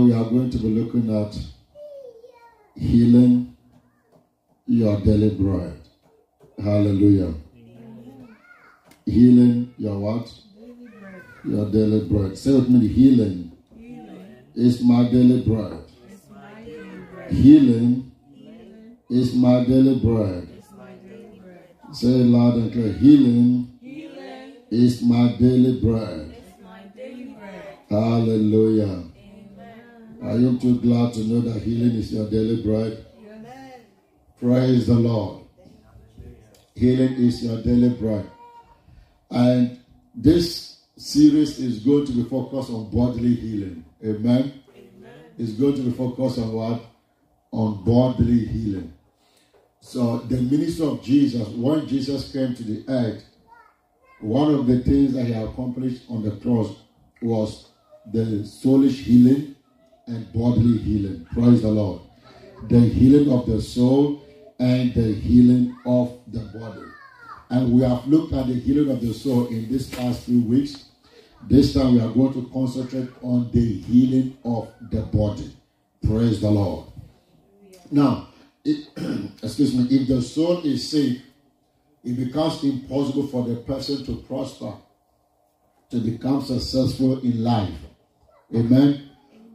[0.00, 1.38] We are going to be looking at
[2.74, 3.54] healing
[4.66, 5.78] your daily bread.
[6.58, 7.34] Hallelujah.
[9.04, 10.32] Healing your what?
[11.44, 12.38] Your daily bread.
[12.38, 13.52] Say with me, healing,
[14.54, 15.84] is my daily bread.
[17.28, 18.12] Healing
[19.10, 20.48] is my daily bread.
[21.92, 22.92] Say it loud and clear.
[22.94, 23.78] Healing,
[24.70, 26.34] is my daily bread.
[27.90, 29.09] Hallelujah.
[30.22, 33.06] Are you too glad to know that healing is your daily bread?
[34.38, 35.44] Praise the Lord.
[36.74, 38.30] Healing is your daily bread.
[39.30, 39.80] And
[40.14, 43.84] this series is going to be focused on bodily healing.
[44.04, 44.62] Amen.
[44.76, 45.12] Amen.
[45.38, 46.82] It's going to be focused on what?
[47.52, 48.92] On bodily healing.
[49.80, 53.24] So the ministry of Jesus, when Jesus came to the earth,
[54.20, 56.76] one of the things that he accomplished on the cross
[57.22, 57.68] was
[58.12, 59.56] the soulish healing
[60.10, 61.26] and bodily healing.
[61.32, 62.02] Praise the Lord.
[62.68, 64.22] The healing of the soul
[64.58, 66.82] and the healing of the body.
[67.48, 70.84] And we have looked at the healing of the soul in these past few weeks.
[71.48, 75.56] This time we are going to concentrate on the healing of the body.
[76.06, 76.86] Praise the Lord.
[77.90, 78.28] Now,
[78.64, 78.88] it,
[79.42, 81.18] excuse me, if the soul is sick,
[82.04, 84.74] it becomes impossible for the person to prosper,
[85.90, 87.74] to become successful in life.
[88.54, 89.09] Amen.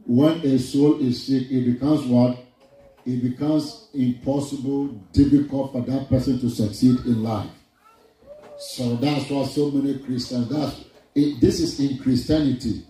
[0.06, 2.38] When a soul is sick, it becomes what?
[3.04, 7.50] It becomes impossible, difficult for that person to succeed in life.
[8.58, 12.84] So that's why so many Christians, that's, it, this is in Christianity.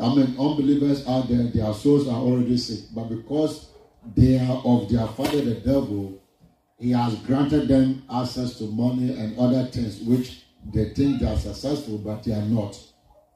[0.00, 2.86] I mean, unbelievers out there, their souls are already sick.
[2.94, 3.70] But because
[4.14, 6.20] they are of their father, the devil,
[6.78, 11.38] he has granted them access to money and other things which they think they are
[11.38, 12.78] successful, but they are not.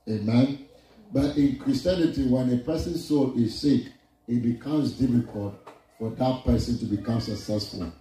[0.08, 0.67] Amen.
[1.12, 3.86] But in Christianity, when a person's soul is sick,
[4.26, 5.54] it becomes difficult
[5.98, 7.92] for that person to become successful.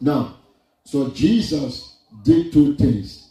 [0.00, 0.36] Now,
[0.84, 3.30] so Jesus did two things.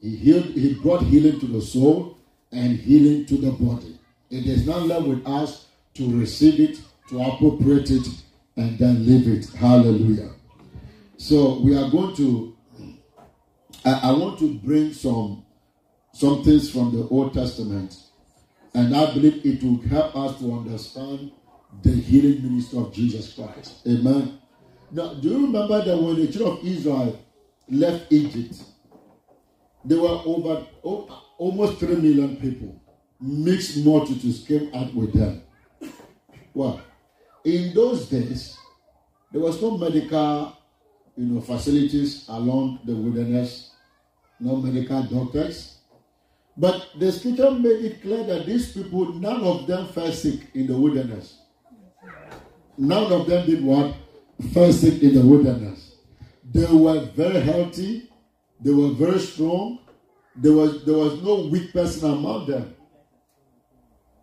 [0.00, 2.18] He healed, he brought healing to the soul
[2.52, 3.98] and healing to the body.
[4.30, 8.06] It is not left with us to receive it, to appropriate it,
[8.56, 9.50] and then leave it.
[9.54, 10.30] Hallelujah.
[11.16, 12.56] So we are going to
[13.84, 15.44] I, I want to bring some
[16.12, 17.96] some things from the Old Testament,
[18.74, 21.32] and I believe it will help us to understand
[21.82, 23.86] the healing ministry of Jesus Christ.
[23.86, 24.38] Amen.
[24.90, 27.20] Now, do you remember that when the children of Israel
[27.68, 28.56] left Egypt,
[29.84, 32.80] there were over oh, almost three million people.
[33.20, 35.42] Mixed multitudes came out with them.
[36.52, 36.80] Well,
[37.44, 38.58] in those days,
[39.32, 40.56] there was no medical,
[41.16, 43.72] you know, facilities along the wilderness,
[44.38, 45.78] no medical doctors.
[46.56, 50.66] But the scripture made it clear that these people, none of them fell sick in
[50.66, 51.38] the wilderness.
[52.76, 53.94] None of them did what?
[54.52, 55.96] Fell sick in the wilderness.
[56.44, 58.10] They were very healthy.
[58.60, 59.78] They were very strong.
[60.36, 62.74] There was, there was no weak person among them.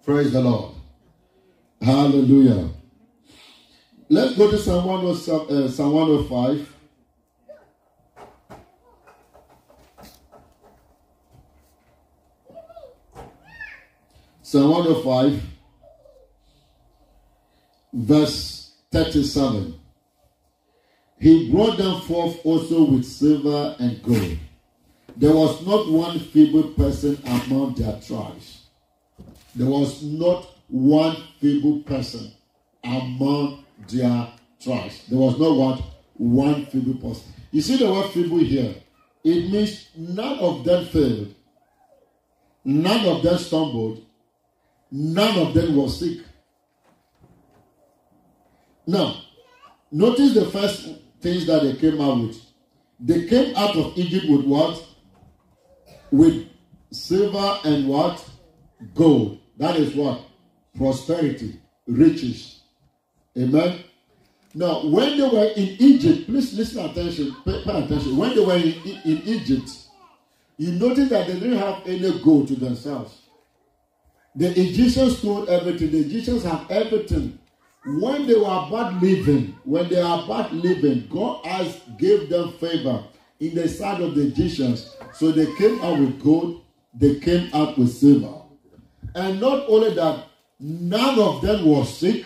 [0.03, 0.75] Praise the Lord.
[1.81, 2.69] Hallelujah.
[4.09, 6.76] Let's go to Psalm 105.
[14.47, 15.43] Psalm 105.
[17.91, 19.77] Verse 37.
[21.19, 24.37] He brought them forth also with silver and gold.
[25.17, 28.67] There was not one feeble person among their tribes.
[29.53, 32.31] There was not one feeble person
[32.85, 34.29] among their
[34.61, 35.03] tribes.
[35.09, 35.81] There was not what
[36.13, 37.33] one feeble person.
[37.51, 38.75] You see the word feeble here.
[39.25, 41.35] It means none of them failed.
[42.63, 44.06] None of them stumbled.
[44.91, 46.19] None of them was sick.
[48.85, 49.21] Now,
[49.91, 50.89] notice the first
[51.19, 52.41] things that they came out with.
[52.99, 54.83] They came out of Egypt with what?
[56.11, 56.47] With
[56.91, 58.27] silver and what?
[58.95, 59.39] Gold.
[59.57, 60.21] That is what?
[60.75, 62.62] Prosperity, riches.
[63.38, 63.83] Amen.
[64.53, 68.17] Now, when they were in Egypt, please listen attention, pay, pay attention.
[68.17, 68.73] When they were in,
[69.03, 69.69] in Egypt,
[70.57, 73.26] you notice that they didn't have any gold to themselves.
[74.38, 75.89] The Egyptians stole everything.
[75.89, 77.39] The Egyptians have everything.
[77.84, 83.04] When they were about living, when they are about living, God has gave them favor
[83.39, 84.95] in the sight of the Egyptians.
[85.13, 86.63] So they came out with gold,
[86.94, 88.44] they came out with silver.
[89.16, 90.28] And not only that,
[90.60, 92.24] none of them was sick,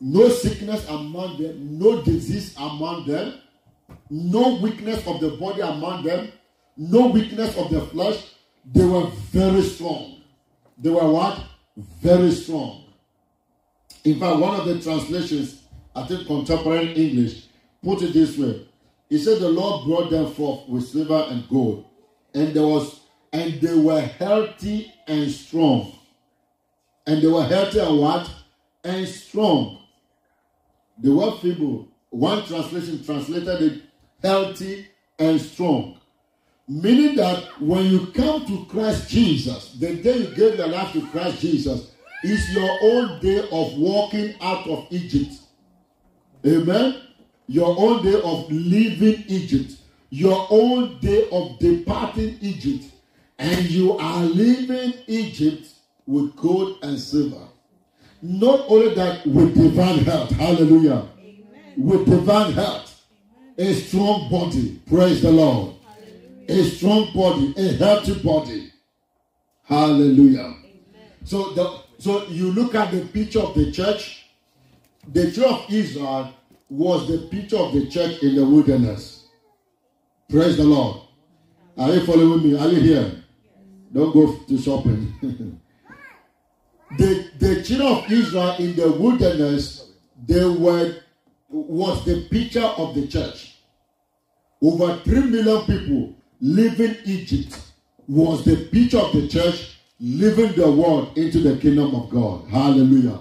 [0.00, 3.34] no sickness among them, no disease among them,
[4.10, 6.32] no weakness of the body among them,
[6.76, 8.34] no weakness of the flesh.
[8.64, 10.15] They were very strong.
[10.78, 11.40] They were what?
[11.76, 12.84] very strong.
[14.04, 15.62] In fact, one of the translations,
[15.94, 17.46] I think contemporary English,
[17.82, 18.66] put it this way.
[19.08, 21.84] He said the Lord brought them forth with silver and gold,
[22.34, 23.00] and there was
[23.32, 25.92] and they were healthy and strong.
[27.06, 28.30] And they were healthy and what?
[28.82, 29.78] And strong.
[30.98, 31.88] They were feeble.
[32.10, 33.82] One translation translated it
[34.22, 34.86] healthy
[35.18, 36.00] and strong.
[36.68, 41.06] Meaning that when you come to Christ Jesus, the day you gave your life to
[41.08, 41.92] Christ Jesus
[42.24, 45.32] is your own day of walking out of Egypt.
[46.44, 47.02] Amen.
[47.46, 49.74] Your own day of leaving Egypt.
[50.10, 52.92] Your own day of departing Egypt.
[53.38, 55.68] And you are leaving Egypt
[56.04, 57.46] with gold and silver.
[58.22, 60.30] Not only that, with divine health.
[60.30, 61.06] Hallelujah.
[61.20, 61.44] Amen.
[61.76, 63.04] With divine health.
[63.56, 63.70] Amen.
[63.70, 64.80] A strong body.
[64.88, 65.75] Praise the Lord
[66.48, 68.72] a strong body, a healthy body.
[69.64, 70.40] Hallelujah.
[70.40, 70.56] Amen.
[71.24, 74.24] So the so you look at the picture of the church.
[75.12, 76.34] The church of Israel
[76.68, 79.26] was the picture of the church in the wilderness.
[80.28, 81.02] Praise the Lord.
[81.78, 82.58] Are you following me?
[82.58, 83.24] Are you here?
[83.92, 85.14] Don't go to shopping.
[86.98, 89.92] the the children of Israel in the wilderness,
[90.26, 90.96] they were
[91.48, 93.58] was the picture of the church.
[94.60, 97.58] Over three million people leaving Egypt
[98.08, 102.48] was the picture of the church leaving the world into the kingdom of God.
[102.48, 103.18] Hallelujah.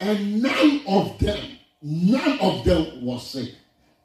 [0.00, 3.54] And none of them, none of them was sick.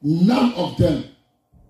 [0.02, 1.04] None of them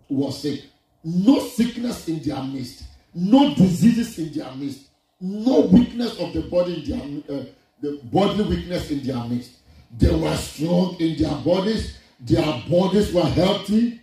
[0.08, 0.64] was sick.
[1.04, 2.84] No sickness in their midst.
[3.14, 4.88] No diseases in their midst.
[5.20, 7.44] No weakness of the body in their uh,
[7.80, 9.58] the bodily weakness in their midst.
[9.96, 11.96] They were strong in their bodies.
[12.20, 14.00] Their bodies were healthy.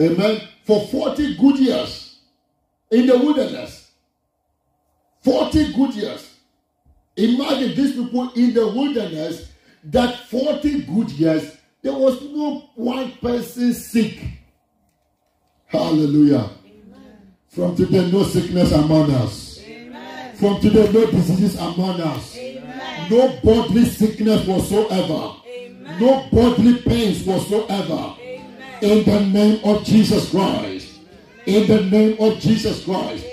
[0.00, 0.40] Amen.
[0.66, 2.18] For 40 good years
[2.90, 3.92] in the wilderness.
[5.22, 6.34] 40 good years.
[7.16, 9.48] Imagine these people in the wilderness
[9.84, 14.18] that 40 good years, there was no one person sick.
[15.66, 16.50] Hallelujah.
[16.64, 17.32] Amen.
[17.48, 19.60] From today, no sickness among us.
[19.64, 20.34] Amen.
[20.34, 22.36] From today, no diseases among us.
[22.36, 23.08] Amen.
[23.08, 25.36] No bodily sickness whatsoever.
[26.00, 28.16] No bodily pains whatsoever
[28.82, 30.98] in the name of Jesus Christ.
[31.46, 33.24] In the name of Jesus Christ.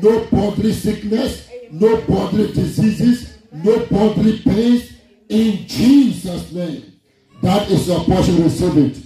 [0.00, 4.92] No bodily sickness, no bodily diseases, no bodily pains.
[5.28, 7.00] In Jesus' name.
[7.42, 8.42] That is your portion.
[8.42, 8.98] Receive it.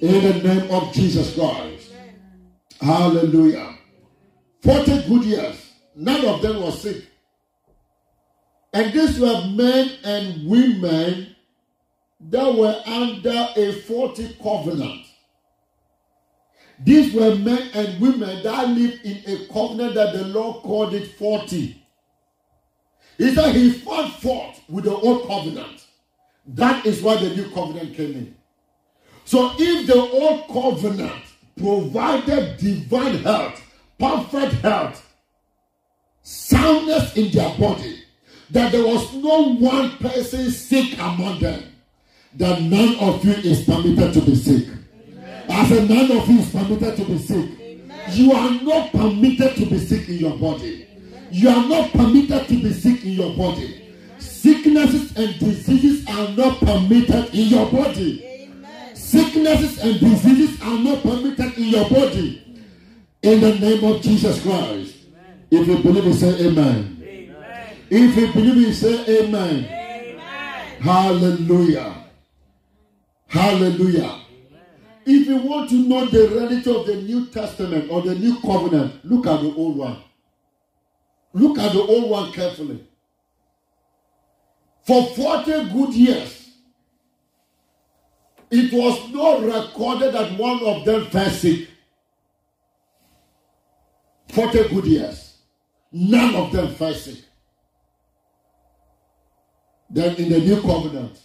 [0.00, 1.92] In the name of Jesus Christ.
[2.80, 3.78] Hallelujah.
[4.62, 5.70] 40 good years.
[5.94, 7.04] None of them was sick.
[8.72, 11.33] And these were men and women
[12.30, 15.06] that were under a 40 covenant.
[16.82, 21.12] These were men and women that lived in a covenant that the Lord called it
[21.18, 21.80] 40.
[23.18, 25.86] He said he fought forth with the old covenant.
[26.46, 28.36] That is why the new covenant came in.
[29.24, 31.22] So if the old covenant
[31.56, 33.62] provided divine health,
[33.98, 35.14] perfect health,
[36.22, 38.02] soundness in their body,
[38.50, 41.73] that there was no one person sick among them
[42.36, 44.68] that none of you is permitted to be sick.
[45.48, 47.50] As a none of you is permitted to be sick.
[48.10, 50.86] You are not permitted to be sick in your body.
[51.30, 53.80] You are not permitted to be sick in your body.
[54.18, 58.50] Sicknesses and diseases are not permitted in your body.
[58.94, 62.40] Sicknesses and diseases are not permitted in your body.
[63.22, 64.96] In the name of Jesus Christ.
[65.50, 67.02] If you believe it, say amen.
[67.02, 67.76] amen.
[67.90, 69.64] If you believe it, say amen.
[69.64, 70.80] amen.
[70.82, 72.03] Hallelujah.
[73.34, 74.20] Hallelujah.
[75.04, 79.04] If you want to know the reality of the New Testament or the New Covenant,
[79.04, 79.96] look at the old one.
[81.32, 82.86] Look at the old one carefully.
[84.84, 86.48] For 40 good years,
[88.52, 91.70] it was not recorded that one of them fell sick.
[94.28, 95.38] 40 good years.
[95.90, 97.18] None of them fell sick.
[99.90, 101.18] Then in the new covenant,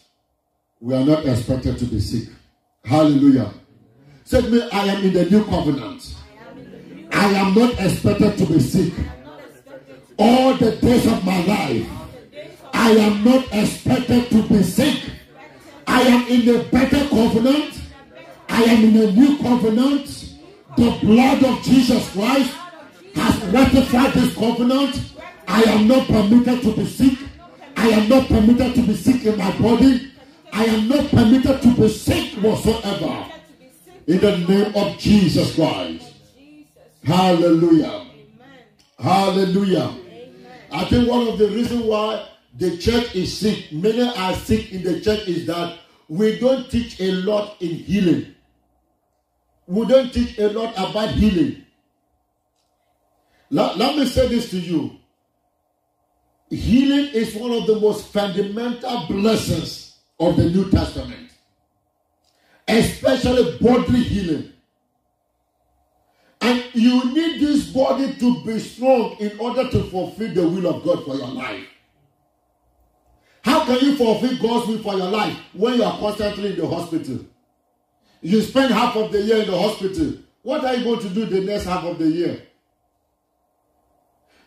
[0.82, 2.30] we are not expected to be sick.
[2.86, 3.52] Hallelujah.
[4.24, 6.16] Say me, I am in the new covenant.
[7.12, 8.94] I am not expected to be sick.
[10.18, 11.90] All the days of my life,
[12.74, 15.04] I am not expected to be sick.
[15.86, 17.82] I am in the better covenant.
[18.48, 20.36] I am in a new covenant.
[20.78, 22.56] The blood of Jesus Christ
[23.16, 25.14] has ratified this covenant.
[25.48, 27.18] I am not permitted to be sick.
[27.76, 30.10] I am not permitted to be sick in my body.
[30.52, 33.26] I am not permitted to be sick whatsoever.
[34.08, 36.14] In the name of Jesus Christ.
[37.04, 38.08] Hallelujah.
[38.98, 39.96] Hallelujah.
[40.72, 42.28] I think one of the reasons why
[42.58, 45.78] the church is sick, many are sick in the church, is that
[46.08, 48.36] we don't teach a lot in healing.
[49.68, 51.64] We don't teach a lot about healing.
[53.52, 54.98] Let, let me say this to you.
[56.50, 59.89] Healing is one of the most fundamental blessings
[60.20, 61.32] of the New Testament,
[62.68, 64.54] especially bodily healing.
[66.42, 70.84] And you need this body to be strong in order to fulfill the will of
[70.84, 71.66] God for your life.
[73.42, 76.68] How can you fulfill God's will for your life when you are constantly in the
[76.68, 77.26] hospital?
[78.22, 80.14] You spend half of the year in the hospital.
[80.42, 82.42] What are you going to do the next half of the year?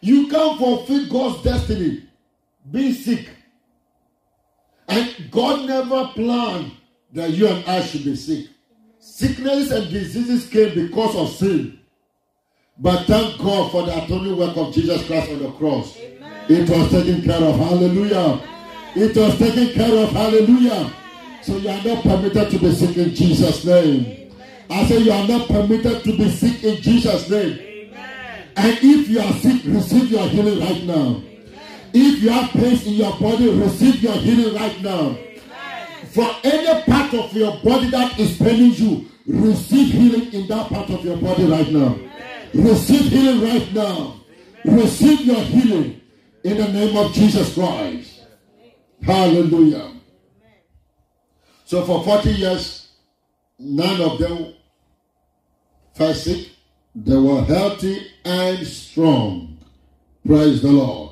[0.00, 2.04] You can't fulfill God's destiny
[2.70, 3.28] being sick.
[4.92, 6.72] And God never planned
[7.12, 8.46] that you and I should be sick.
[8.98, 11.80] Sickness and diseases came because of sin.
[12.78, 15.96] But thank God for the atoning work of Jesus Christ on the cross.
[15.96, 16.44] Amen.
[16.50, 17.56] It was taken care of.
[17.56, 18.16] Hallelujah.
[18.18, 18.40] Amen.
[18.94, 20.10] It was taken care of.
[20.10, 20.92] Hallelujah.
[21.40, 24.04] So you are not permitted to be sick in Jesus' name.
[24.04, 24.32] Amen.
[24.68, 27.94] I say you are not permitted to be sick in Jesus' name.
[28.56, 31.22] And if you are sick, receive your healing right now.
[31.94, 35.16] If you have pain in your body, receive your healing right now.
[36.12, 40.90] For any part of your body that is paining you, receive healing in that part
[40.90, 41.98] of your body right now.
[42.54, 44.20] Receive healing right now.
[44.64, 46.00] Receive your healing
[46.44, 48.20] in the name of Jesus Christ.
[49.02, 49.92] Hallelujah.
[51.64, 52.88] So for 40 years,
[53.58, 54.54] none of them
[55.94, 56.50] fell sick.
[56.94, 59.58] They were healthy and strong.
[60.26, 61.11] Praise the Lord.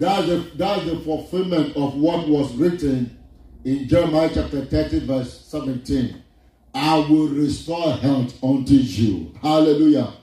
[0.00, 3.18] That's the, that's the fulfillment of what was written
[3.66, 6.22] in Jeremiah chapter 30, verse 17.
[6.74, 9.34] I will restore health unto you.
[9.42, 10.14] Hallelujah.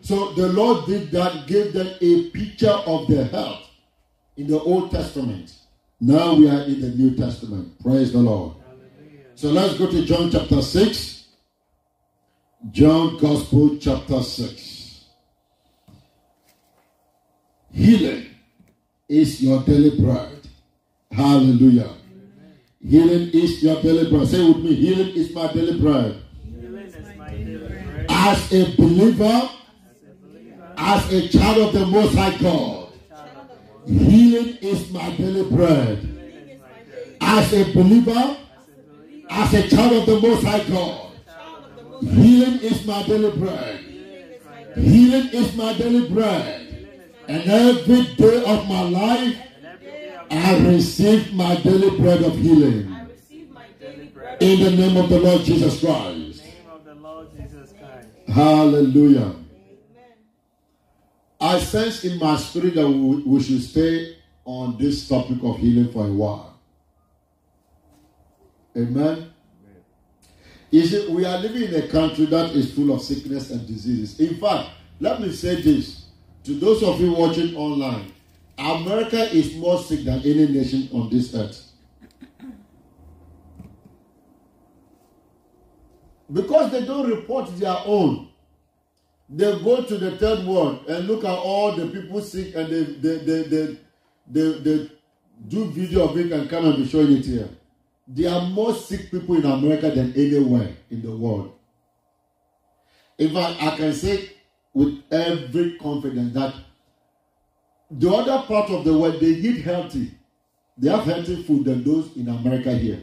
[0.00, 3.68] So the Lord did that, gave them a picture of their health
[4.36, 5.52] in the Old Testament.
[6.00, 7.82] Now we are in the New Testament.
[7.82, 8.54] Praise the Lord.
[9.34, 11.26] So let's go to John chapter 6.
[12.70, 15.04] John Gospel chapter 6.
[17.72, 18.25] Healing
[19.08, 20.48] is your daily bread.
[21.10, 21.94] Hallelujah.
[22.86, 24.28] Healing is your daily bread.
[24.28, 26.22] Say with me, healing is my daily bread.
[28.08, 29.50] As a believer,
[30.76, 32.92] as a child of the Most High God,
[33.86, 36.12] healing is my daily bread.
[37.20, 38.36] As a believer,
[39.30, 41.12] as a child of the Most High God,
[42.02, 43.80] healing is my daily bread.
[44.74, 46.65] Healing is my daily bread.
[47.28, 49.36] And every day of my life,
[50.30, 52.94] I receive my daily bread of healing.
[54.40, 56.42] In the name of the Lord Jesus Christ.
[58.28, 59.34] Hallelujah.
[61.40, 66.06] I sense in my spirit that we, should stay on this topic of healing for
[66.06, 66.58] a while.
[68.76, 69.32] Amen.
[70.70, 74.20] You see, we are living in a country that is full of sickness and diseases.
[74.20, 75.95] In fact, let me say this
[76.46, 78.12] to those of you watching online,
[78.56, 81.62] America is more sick than any nation on this earth.
[86.32, 88.28] Because they don't report their own.
[89.28, 92.82] They go to the third world and look at all the people sick and they,
[92.84, 93.78] they, they, they,
[94.28, 94.90] they, they
[95.48, 97.48] do video of it and come and be showing it here.
[98.06, 101.54] There are more sick people in America than anywhere in the world.
[103.18, 104.30] In fact, I can say
[104.76, 106.52] with every confidence that
[107.90, 110.10] the other part of the world they eat healthy.
[110.76, 113.02] They have healthy food than those in America here.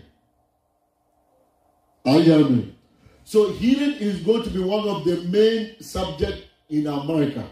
[2.05, 2.75] Are you hearing me?
[3.23, 7.43] So healing is going to be one of the main subject in America.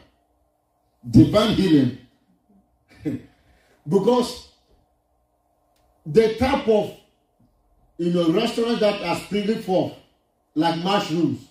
[1.09, 1.97] Divine healing.
[3.89, 4.49] because
[6.05, 6.95] the type of
[7.97, 9.93] you know restaurants that are springing forth
[10.53, 11.47] like mushrooms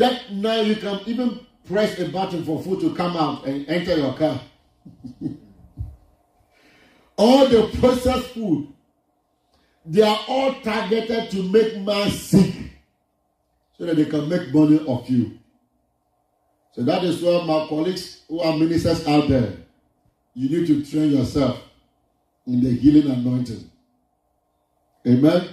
[0.00, 1.38] that now you can even
[1.68, 4.40] press a button for food to come out and enter your car.
[7.18, 8.72] all the processed food,
[9.84, 12.54] they are all targeted to make man sick
[13.76, 15.38] so that they can make money off you.
[16.72, 19.52] So that is why my colleagues who are ministers out there,
[20.32, 21.60] you need to train yourself
[22.46, 23.70] in the healing anointing.
[25.06, 25.48] Amen.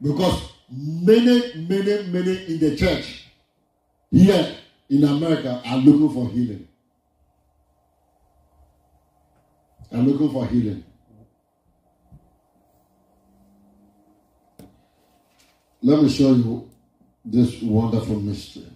[0.00, 3.29] Because many, many, many in the church
[4.10, 4.56] here
[4.88, 6.68] in America are looking for healing.
[9.92, 10.84] Are looking for healing.
[15.82, 16.68] Let me show you
[17.24, 18.66] this wonderful mystery.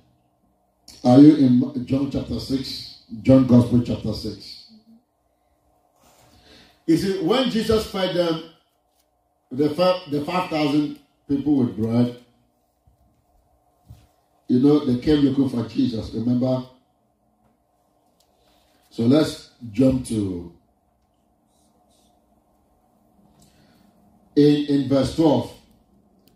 [1.04, 3.02] Are you in John chapter 6?
[3.22, 4.72] John Gospel chapter 6.
[6.86, 8.42] You see, when Jesus fed them,
[9.50, 10.98] the five, the 5,000
[11.28, 12.23] people with bread,
[14.48, 16.64] you know, they came looking for Jesus, remember?
[18.90, 20.54] So let's jump to
[24.36, 25.52] in, in verse 12.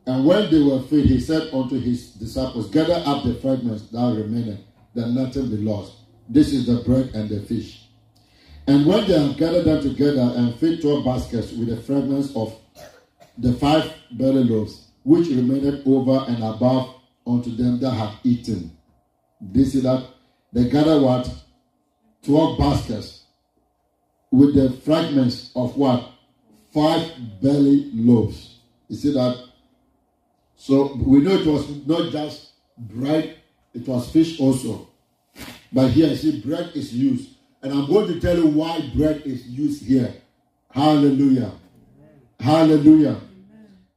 [0.06, 4.16] And when they were filled, he said unto his disciples, Gather up the fragments that
[4.16, 4.58] remain,
[4.94, 5.92] that nothing be lost.
[6.28, 7.84] This is the bread and the fish.
[8.66, 12.58] And when they have gathered them together and filled twelve baskets with the fragments of
[13.36, 16.97] the five barley loaves, which remained over and above
[17.28, 18.76] unto them that had eaten.
[19.40, 20.04] This is that
[20.52, 21.30] they gathered what?
[22.22, 23.24] Twelve baskets
[24.30, 26.10] with the fragments of what?
[26.72, 28.58] Five barley loaves.
[28.88, 29.48] You see that?
[30.56, 33.38] So we know it was not just bread,
[33.74, 34.88] it was fish also.
[35.72, 37.30] But here, you see, bread is used.
[37.62, 40.14] And I'm going to tell you why bread is used here.
[40.70, 41.52] Hallelujah.
[42.40, 43.20] Hallelujah.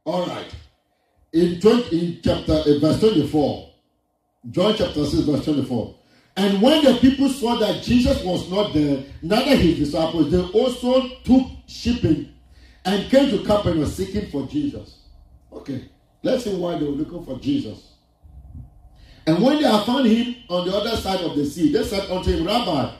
[0.04, 0.54] All right.
[1.32, 3.70] In, 20, in chapter in verse 24,
[4.50, 5.94] John chapter 6, verse 24.
[6.36, 11.08] And when the people saw that Jesus was not there, neither his disciples, they also
[11.24, 12.32] took shipping
[12.84, 14.98] and came to Capernaum seeking for Jesus.
[15.52, 15.88] Okay,
[16.22, 17.92] let's see why they were looking for Jesus.
[19.26, 22.10] And when they had found him on the other side of the sea, they said
[22.10, 22.94] unto him, Rabbi,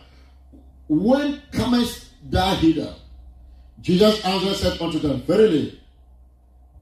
[0.89, 2.95] when comest thou hither?
[3.81, 5.82] Jesus answered said unto them, Verily.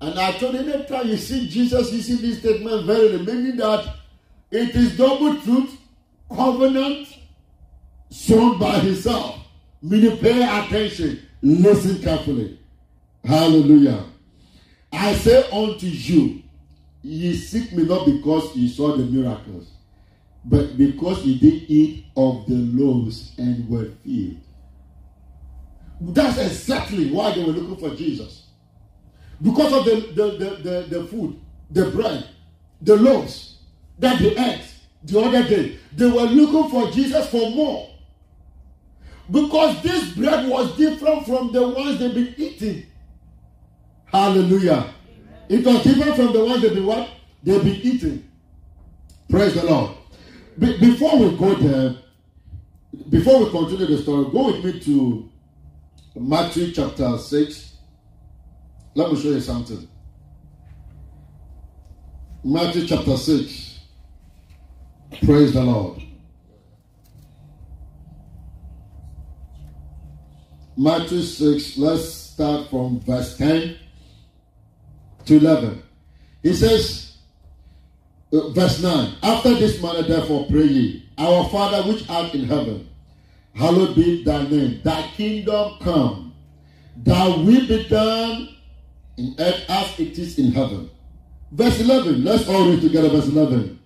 [0.00, 3.96] And I told him, anytime you see Jesus, see this statement, verily, meaning that
[4.50, 5.78] it is double truth,
[6.34, 7.08] covenant,
[8.10, 9.38] shown by himself.
[9.82, 12.58] Meaning, pay attention, listen carefully.
[13.24, 14.04] Hallelujah.
[14.92, 16.42] I say unto you,
[17.02, 19.70] Ye seek me not because ye saw the miracles,
[20.44, 24.36] but because ye did eat of the loaves and were filled.
[26.00, 28.48] That's exactly why they were looking for Jesus.
[29.42, 30.30] Because of the, the,
[30.62, 32.28] the, the, food, the bread,
[32.82, 33.58] the loaves
[33.98, 35.78] that they ate the other day.
[35.94, 37.88] They were looking for Jesus for more.
[39.30, 42.86] Because this bread was different from the ones they've been eating.
[44.06, 44.92] Hallelujah.
[45.48, 47.08] It was different from the ones they've been what?
[47.42, 48.28] They've been eating.
[49.28, 49.92] Praise the Lord.
[50.58, 51.96] Be- before we go there,
[53.08, 55.30] before we continue the story, go with me to
[56.16, 57.69] Matthew chapter 6.
[59.00, 59.88] Let me show you something.
[62.44, 63.78] Matthew chapter 6.
[65.24, 66.02] Praise the Lord.
[70.76, 73.78] Matthew 6, let's start from verse 10
[75.24, 75.82] to 11.
[76.42, 77.16] He says,
[78.34, 82.86] uh, verse 9, After this manner, therefore, pray ye, Our Father which art in heaven,
[83.54, 84.82] hallowed be thy name.
[84.84, 86.34] Thy kingdom come.
[86.98, 88.56] Thy will be done
[89.20, 90.90] in earth as it is in heaven.
[91.52, 93.10] Verse 11, let's all read together.
[93.10, 93.78] Verse 11.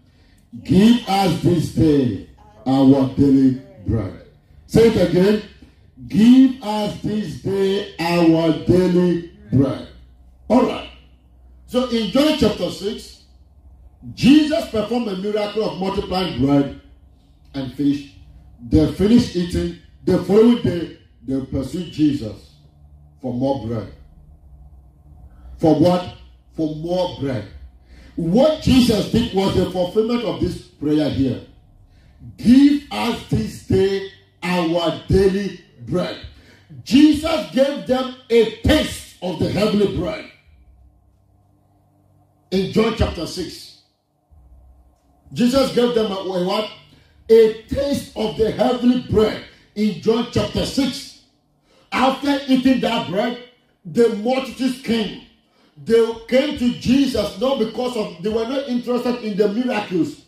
[0.62, 2.29] Give us this day
[2.66, 4.27] our daily bread.
[4.66, 5.42] Say it again.
[6.07, 9.88] Give us this day our daily bread.
[10.49, 10.90] All right.
[11.66, 13.25] So in John chapter 6,
[14.14, 16.81] Jesus performed a miracle of multiplying bread
[17.55, 18.14] and fish.
[18.68, 19.79] They finished eating.
[20.05, 22.57] The following day, they pursued Jesus
[23.20, 23.92] for more bread.
[25.64, 26.12] For what?
[26.59, 27.48] For more bread.
[28.16, 31.40] What Jesus did was the fulfillment of this prayer here.
[32.37, 34.11] Give us this day
[34.42, 36.18] our daily bread.
[36.83, 40.31] Jesus gave them a taste of the heavenly bread
[42.50, 43.81] in John chapter 6.
[45.33, 46.70] Jesus gave them a, a what?
[47.31, 49.42] A taste of the heavenly bread
[49.74, 51.22] in John chapter 6.
[51.90, 53.42] After eating that bread,
[53.83, 55.22] the multitudes came.
[55.76, 60.22] They came to Jesus not because of they were not interested in the miracles.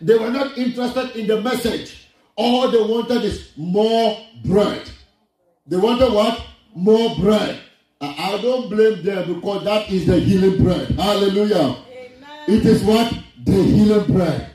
[0.00, 2.08] They were not interested in the message.
[2.36, 4.88] All they wanted is more bread.
[5.66, 6.40] They wanted what?
[6.74, 7.60] More bread.
[8.00, 10.88] I don't blame them because that is the healing bread.
[10.90, 11.56] Hallelujah.
[11.56, 12.44] Amen.
[12.46, 13.12] It is what?
[13.44, 14.50] The healing bread.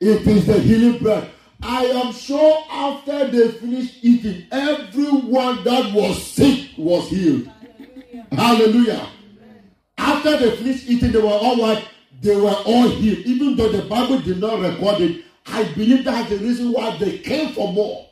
[0.00, 1.28] It is the healing bread.
[1.60, 7.50] I am sure after they finished eating, everyone that was sick was healed.
[7.50, 8.26] Hallelujah.
[8.32, 9.08] Hallelujah.
[9.98, 11.84] After they finished eating, they were all what?
[12.20, 13.26] They were all healed.
[13.26, 17.18] Even though the Bible did not record it, I believe that's the reason why they
[17.18, 18.08] came for more.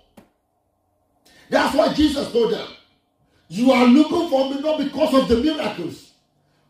[1.51, 2.69] That's what Jesus told them.
[3.49, 6.13] You are looking for me not because of the miracles,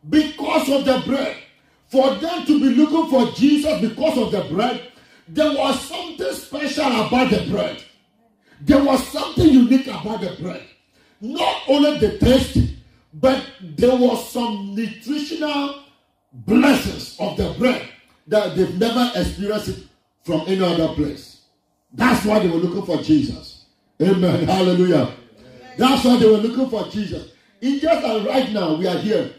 [0.08, 1.36] because of the bread.
[1.88, 4.90] For them to be looking for Jesus because of the bread,
[5.28, 7.82] there was something special about the bread.
[8.60, 10.62] There was something unique about the bread.
[11.22, 12.58] not only the taste,
[13.14, 15.82] but there was some nutritional
[16.32, 17.88] blessings of the bread
[18.26, 19.84] that they've never experienced it
[20.22, 21.42] from any other place.
[21.92, 23.66] That's why they were looking for Jesus.
[24.00, 24.44] Amen.
[24.44, 25.12] Hallelujah.
[25.76, 27.32] That's why they were looking for Jesus.
[27.60, 29.34] It's just right now we are here.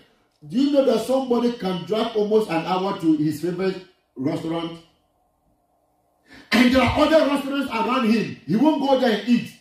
[0.48, 4.80] Do you know that somebody can drive almost an hour to his favorite restaurant?
[6.52, 8.38] And there are other restaurants around him.
[8.46, 9.52] He won't go there and eat.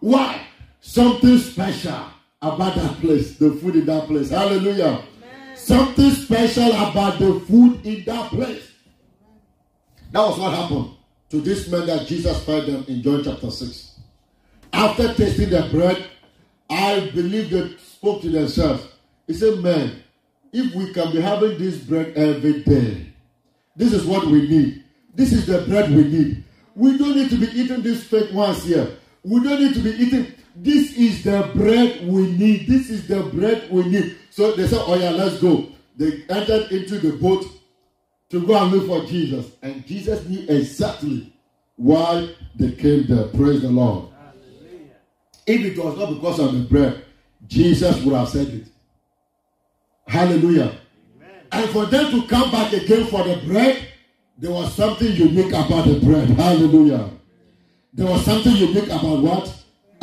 [0.00, 0.42] Why?
[0.80, 2.04] Something special
[2.42, 4.30] about that place, the food in that place.
[4.30, 5.02] Hallelujah.
[5.22, 5.56] Amen.
[5.56, 8.72] Something special about the food in that place.
[10.12, 10.90] That was what happened
[11.30, 14.00] to this man that Jesus fed them in John chapter 6.
[14.72, 16.06] After tasting the bread,
[16.68, 18.86] I believe they spoke to themselves.
[19.26, 20.02] He said, Man,
[20.52, 23.06] if we can be having this bread every day,
[23.74, 24.84] this is what we need.
[25.14, 26.44] This is the bread we need.
[26.74, 28.98] We don't need to be eating these fake ones here.
[29.22, 30.34] We don't need to be eating.
[30.58, 32.66] This is the bread we need.
[32.66, 34.16] This is the bread we need.
[34.30, 35.68] So they said, Oh, yeah, let's go.
[35.96, 37.44] They entered into the boat
[38.30, 39.52] to go and look for Jesus.
[39.62, 41.32] And Jesus knew exactly
[41.76, 43.28] why they came there.
[43.28, 44.08] Praise the Lord.
[44.18, 44.94] Hallelujah.
[45.46, 47.04] If it was not because of the bread,
[47.46, 48.66] Jesus would have said it.
[50.06, 50.78] Hallelujah.
[51.16, 51.30] Amen.
[51.52, 53.88] And for them to come back again for the bread,
[54.38, 56.28] there was something unique about the bread.
[56.30, 57.10] Hallelujah.
[57.92, 59.62] There was something unique about what?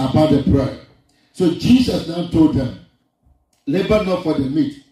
[0.09, 0.79] About the bread.
[1.31, 2.85] So Jesus now told them,
[3.65, 4.83] labor not for the meat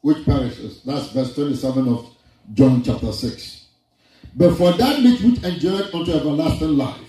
[0.00, 0.82] which perishes.
[0.82, 2.16] That's verse 27 of
[2.52, 3.66] John chapter 6.
[4.34, 7.00] But for that meat which endureth unto everlasting life,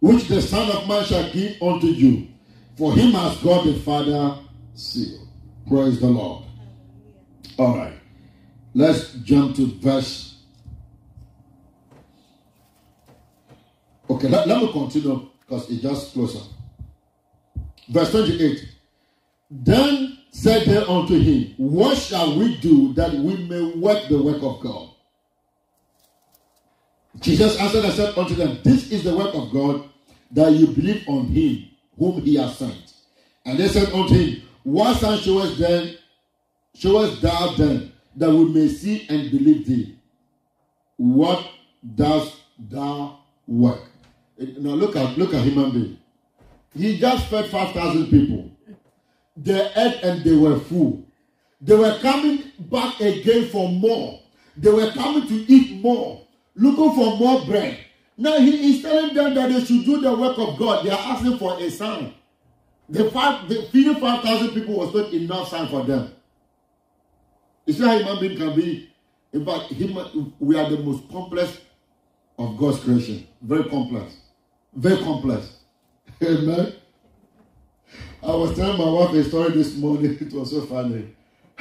[0.00, 2.28] which the Son of Man shall give unto you,
[2.76, 4.38] for him has God the Father
[4.74, 5.26] sealed.
[5.68, 6.44] Praise the Lord.
[7.58, 7.94] All right.
[8.74, 10.26] Let's jump to verse
[14.08, 16.38] Okay, let, let me continue because it just closer.
[17.88, 18.68] Verse 28.
[19.50, 24.42] Then said they unto him, What shall we do that we may work the work
[24.42, 24.90] of God?
[27.20, 29.88] Jesus answered and said unto them, This is the work of God,
[30.32, 31.68] that you believe on him
[31.98, 32.92] whom he has sent.
[33.44, 35.96] And they said unto him, What sign showest then,
[36.74, 39.98] showest thou then, that we may see and believe thee?
[40.96, 41.46] What
[41.94, 43.82] dost thou work?
[44.38, 45.98] Now look at look at human being.
[46.76, 48.50] He just fed five thousand people.
[49.36, 51.04] They ate and they were full.
[51.60, 54.20] They were coming back again for more.
[54.56, 57.78] They were coming to eat more, looking for more bread.
[58.16, 60.84] Now he is telling them that they should do the work of God.
[60.84, 62.14] They are asking for a sign.
[62.88, 66.12] The five, the feeding five thousand people was not enough sign for them.
[67.66, 68.90] You see how human being can be.
[69.32, 71.58] In fact, human, we are the most complex
[72.38, 73.26] of God's creation.
[73.42, 74.14] Very complex.
[74.74, 75.55] Very complex.
[76.22, 76.72] Amen.
[78.22, 80.16] I was telling my wife a story this morning.
[80.20, 81.14] It was so funny.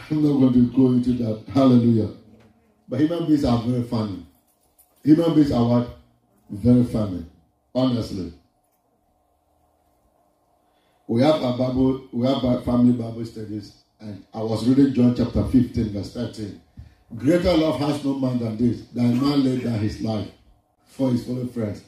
[0.09, 1.43] I'm not going to go into that.
[1.53, 2.11] Hallelujah.
[2.87, 4.25] But human beings are very funny.
[5.03, 5.97] Human beings are what?
[6.49, 7.25] Very funny.
[7.73, 8.33] Honestly.
[11.07, 15.15] We have a Bible, we have a family Bible studies, and I was reading John
[15.15, 16.61] chapter 15, verse 13.
[17.15, 20.29] Greater love has no man than this, that a man laid down his life
[20.85, 21.83] for his fellow friends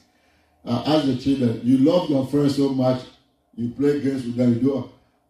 [0.67, 3.01] uh, ask the children, you love your friends so much,
[3.56, 4.89] you play games with them, you do.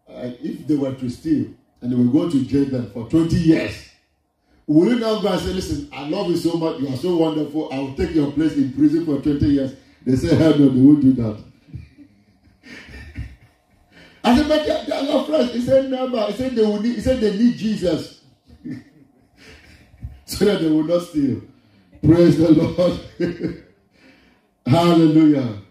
[0.10, 1.48] Uh, if they were to steal
[1.82, 3.90] and they were going to jail them for 20 years,
[4.66, 7.16] would you now go and say, listen, I love you so much, you are so
[7.16, 9.76] wonderful, I will take your place in prison for 20 years?
[10.06, 11.44] They say, hell no, they won't do that.
[14.24, 15.54] I said, but they are your friends.
[15.54, 16.26] He said, never.
[16.26, 18.22] He said, they will need, he said, they need Jesus.
[20.26, 21.42] so that they will not steal.
[22.04, 23.64] Praise the Lord.
[24.68, 25.58] Hallelujah.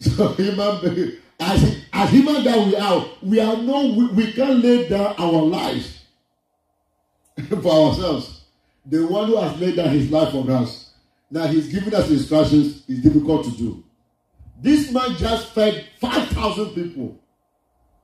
[0.00, 4.88] So human as, as human that we are, we are no, we, we can't lay
[4.88, 6.04] down our lives
[7.48, 8.44] for ourselves.
[8.86, 10.90] The one who has laid down his life for us,
[11.30, 13.84] now he's giving us instructions, is difficult to do.
[14.60, 17.18] This man just fed 5,000 people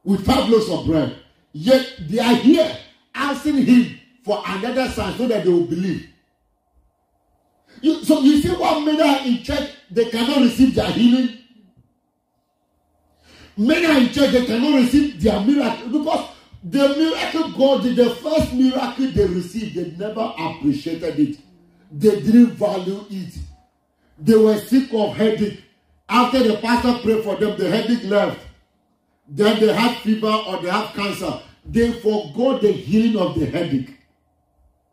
[0.04, 1.16] with five loaves of bread.
[1.52, 2.76] Yet they are here
[3.14, 6.08] asking him for another sign so that they will believe.
[7.80, 11.38] You, so you see what many are in church, they cannot receive their healing.
[13.56, 16.30] Many are in church, they cannot receive their miracle because
[16.62, 21.38] the miracle God did, the first miracle they received, they never appreciated it.
[21.90, 23.34] They didn't value it.
[24.18, 25.62] They were sick of headache.
[26.08, 28.40] After the pastor prayed for them, the headache left.
[29.28, 31.40] Then they had fever or they had cancer.
[31.64, 33.97] They forgot the healing of the headache.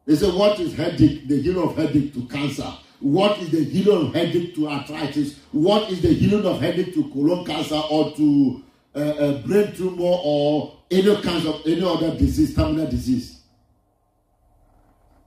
[0.05, 1.27] They say, What is headache?
[1.27, 2.71] The healing of headache to cancer.
[2.99, 5.39] What is the healing of headache to arthritis?
[5.51, 8.63] What is the healing of headache to colon cancer or to
[8.95, 13.41] a, a brain tumor or any kinds of any other disease, terminal disease.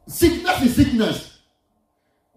[0.06, 1.38] Sickness is sickness.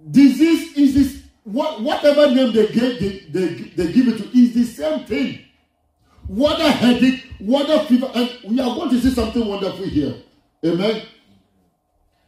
[0.10, 4.54] Disease is this what whatever name they give they, they, they give it to is
[4.54, 5.40] the same thing.
[6.28, 10.16] What a headache, what a fever, and we are going to see something wonderful here.
[10.66, 11.02] Amen.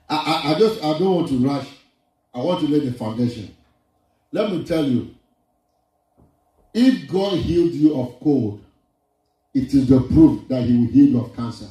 [0.09, 1.67] I, I, I just I don't want to rush.
[2.33, 3.55] I want to lay the foundation.
[4.31, 5.13] Let me tell you,
[6.73, 8.63] if God healed you of cold,
[9.53, 11.67] it is the proof that He will heal you of cancer.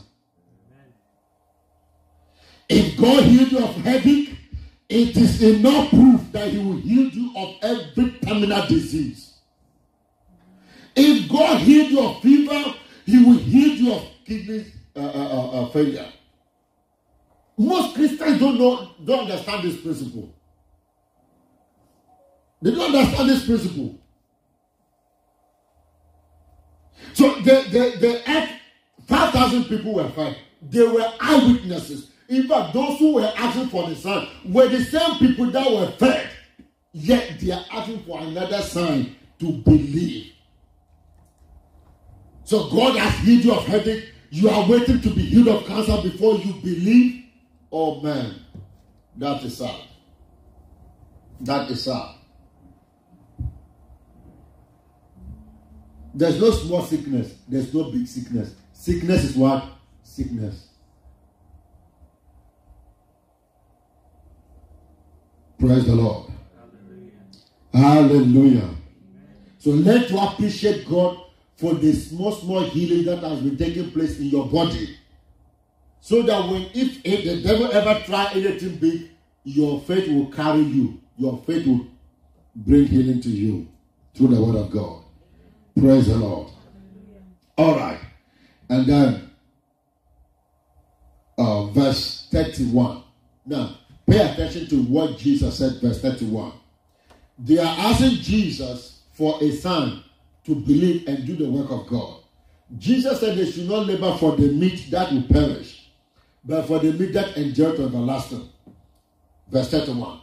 [2.69, 4.37] If God healed you of headache,
[4.89, 9.35] it is enough proof that He will heal you of every terminal disease.
[10.95, 15.51] If God healed you of fever, He will heal you of kidney uh, uh, uh,
[15.63, 16.07] uh, failure.
[17.63, 20.35] Most Christians don't know, don't understand this principle.
[22.61, 24.01] They don't understand this principle.
[27.13, 28.51] So the the the earth,
[29.07, 30.39] five thousand people were fed.
[30.61, 32.11] They were eyewitnesses.
[32.29, 35.91] In fact, those who were asking for the sign were the same people that were
[35.93, 36.31] fed.
[36.93, 40.33] Yet they are asking for another sign to believe.
[42.45, 44.09] So God has healed you of headache.
[44.31, 47.22] You are waiting to be healed of cancer before you believe.
[47.73, 48.35] Oh man,
[49.17, 49.81] that is sad.
[51.41, 52.17] That is sad.
[56.15, 57.35] There's no small sickness.
[57.49, 58.55] There's no big sickness.
[58.75, 59.65] Sickness is what?
[60.03, 60.69] Sickness.
[65.59, 66.31] Praise the Lord.
[67.73, 68.21] Hallelujah.
[68.21, 68.71] Hallelujah.
[69.59, 71.19] So let you appreciate God
[71.57, 74.99] for the small, small healing that has been taking place in your body.
[76.03, 79.11] So that when if, if the devil ever try anything big,
[79.45, 81.01] your faith will carry you.
[81.17, 81.87] Your faith will
[82.57, 83.69] bring healing to you
[84.13, 85.05] through the word of God.
[85.79, 86.51] Praise the Lord.
[87.57, 88.01] All right.
[88.69, 89.31] And then
[91.39, 93.05] uh, verse 31.
[93.47, 93.77] Now,
[94.11, 96.53] pay attention to what Jesus said, verse 31.
[97.39, 100.03] They are asking Jesus for a sign
[100.47, 102.23] to believe and do the work of God.
[102.77, 105.82] Jesus said they should not labor for the meat that will perish,
[106.45, 108.49] but for the meat that endures to everlasting.
[109.51, 110.21] Verse 31.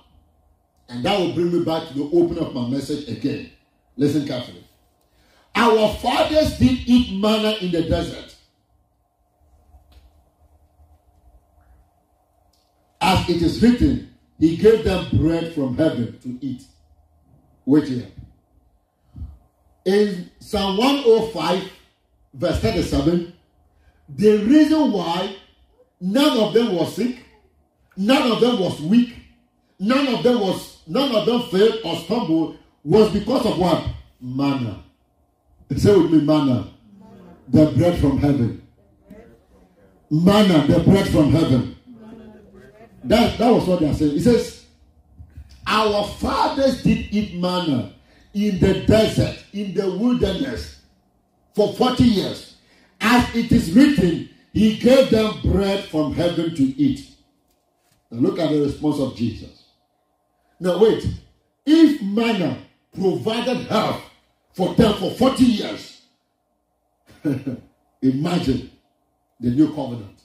[0.89, 3.51] And that will bring me back to the opening of my message again.
[3.95, 4.63] Listen carefully.
[5.55, 8.35] Our fathers did eat manna in the desert.
[13.01, 16.63] As it is written, he gave them bread from heaven to eat.
[17.65, 18.07] Wait here
[19.89, 21.71] in Psalm 105,
[22.33, 23.33] verse 37,
[24.09, 25.35] the reason why
[25.99, 27.25] none of them was sick,
[27.97, 29.15] none of them was weak,
[29.79, 33.85] none of them was none of them failed or stumbled was because of what?
[34.21, 34.83] Manna.
[35.75, 36.67] Say with me, manna.
[37.47, 38.67] The bread from heaven.
[40.09, 41.75] Manna, the bread from heaven.
[43.03, 44.17] That, that was what they are saying.
[44.17, 44.65] It says,
[45.67, 47.93] Our fathers did eat manna
[48.33, 50.81] in the desert, in the wilderness,
[51.53, 52.55] for 40 years.
[52.99, 57.09] As it is written, he gave them bread from heaven to eat.
[58.11, 59.65] Now look at the response of Jesus.
[60.59, 61.05] Now wait,
[61.65, 62.57] if manna
[62.93, 64.01] provided health
[64.53, 66.01] for them for 40 years,
[68.01, 68.71] imagine
[69.39, 70.19] the new covenant.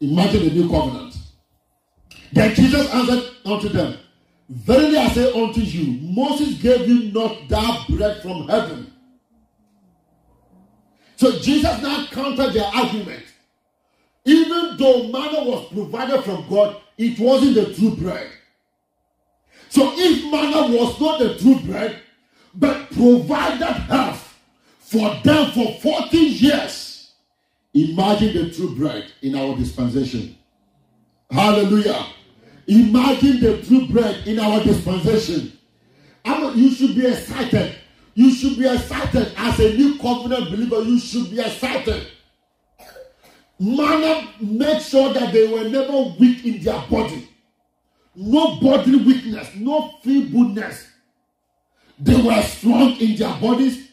[0.00, 1.16] Imagine the new covenant.
[2.32, 3.98] Then Jesus answered unto them,
[4.48, 8.92] Verily I say unto you, Moses gave you not that bread from heaven.
[11.20, 13.22] So Jesus now countered their argument.
[14.24, 18.26] Even though manna was provided from God, it wasn't the true bread.
[19.68, 22.00] So if manna was not the true bread,
[22.54, 24.34] but provided health
[24.78, 27.12] for them for 40 years,
[27.74, 30.38] imagine the true bread in our dispensation.
[31.30, 32.02] Hallelujah.
[32.66, 35.52] Imagine the true bread in our dispensation.
[36.24, 37.76] I you should be excited.
[38.14, 40.82] You should be excited as a new covenant believer.
[40.82, 42.06] You should be excited.
[43.58, 47.28] Manna make sure that they were never weak in their body.
[48.16, 50.86] No bodily weakness, no feebleness.
[51.98, 53.88] They were strong in their bodies.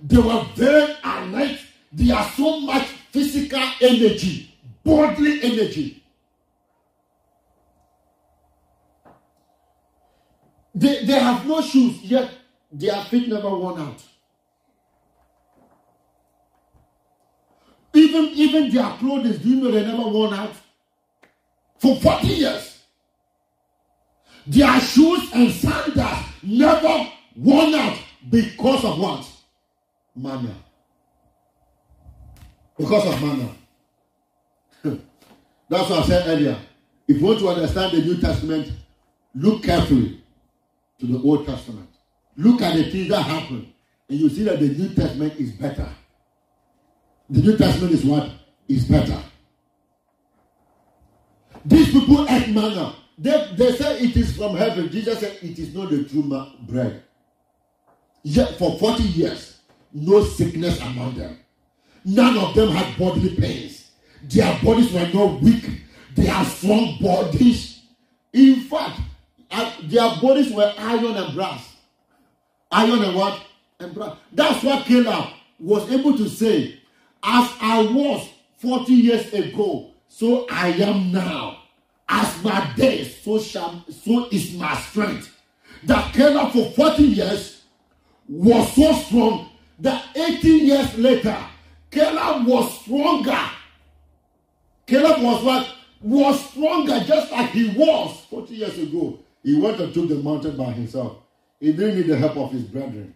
[0.00, 1.58] They were very alert.
[1.92, 6.02] They are so much physical energy, bodily energy.
[10.74, 12.28] They, they have no shoes, yet
[12.78, 14.02] their feet never worn out.
[17.94, 20.52] Even, even their clothes, do you know they never worn out?
[21.78, 22.82] For 40 years.
[24.46, 27.98] Their shoes and sandals never worn out
[28.30, 29.26] because of what?
[30.16, 30.54] manna.
[32.78, 33.48] Because of manna.
[35.68, 36.58] That's what I said earlier.
[37.08, 38.72] If you want to understand the New Testament,
[39.34, 40.20] look carefully
[41.00, 41.88] to the Old Testament.
[42.36, 43.72] Look at the things that happened,
[44.08, 45.88] and you see that the New Testament is better.
[47.30, 48.30] The New Testament is what?
[48.68, 49.22] Is better.
[51.64, 52.94] These people ate manna.
[53.18, 54.90] They, they say it is from heaven.
[54.90, 56.22] Jesus said it is not the true
[56.60, 57.02] bread.
[58.22, 59.58] Yet for 40 years,
[59.92, 61.38] no sickness among them.
[62.04, 63.90] None of them had bodily pains.
[64.22, 65.64] Their bodies were not weak.
[66.14, 67.82] They have strong bodies.
[68.32, 69.00] In fact,
[69.50, 71.75] uh, their bodies were iron and brass.
[72.70, 73.40] Iron and what?
[73.78, 74.16] And brass.
[74.32, 76.80] That's what Caleb was able to say.
[77.22, 81.62] As I was 40 years ago, so I am now.
[82.08, 85.34] As my days, so shall so is my strength.
[85.84, 87.62] That Caleb for 40 years
[88.28, 89.50] was so strong
[89.80, 91.36] that 18 years later,
[91.90, 93.50] Caleb was stronger.
[94.86, 95.68] Caleb was what?
[96.02, 99.18] Was stronger just like he was 40 years ago.
[99.42, 101.18] He went and took the mountain by himself.
[101.60, 103.14] He didn't need the help of his brethren.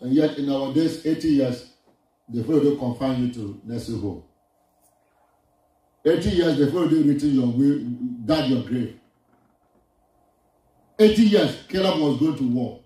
[0.00, 1.70] And yet, in our days, 80 years,
[2.28, 4.22] the will confine you to nursing home.
[6.04, 7.78] 80 years before they written your will,
[8.24, 8.98] dug your grave.
[10.98, 12.80] 80 years, Caleb was going to war.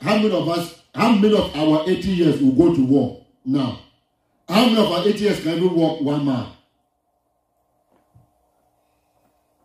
[0.00, 3.80] How many of us, how many of our 80 years will go to war now?
[4.48, 6.56] How many of our 80 years can even walk one mile?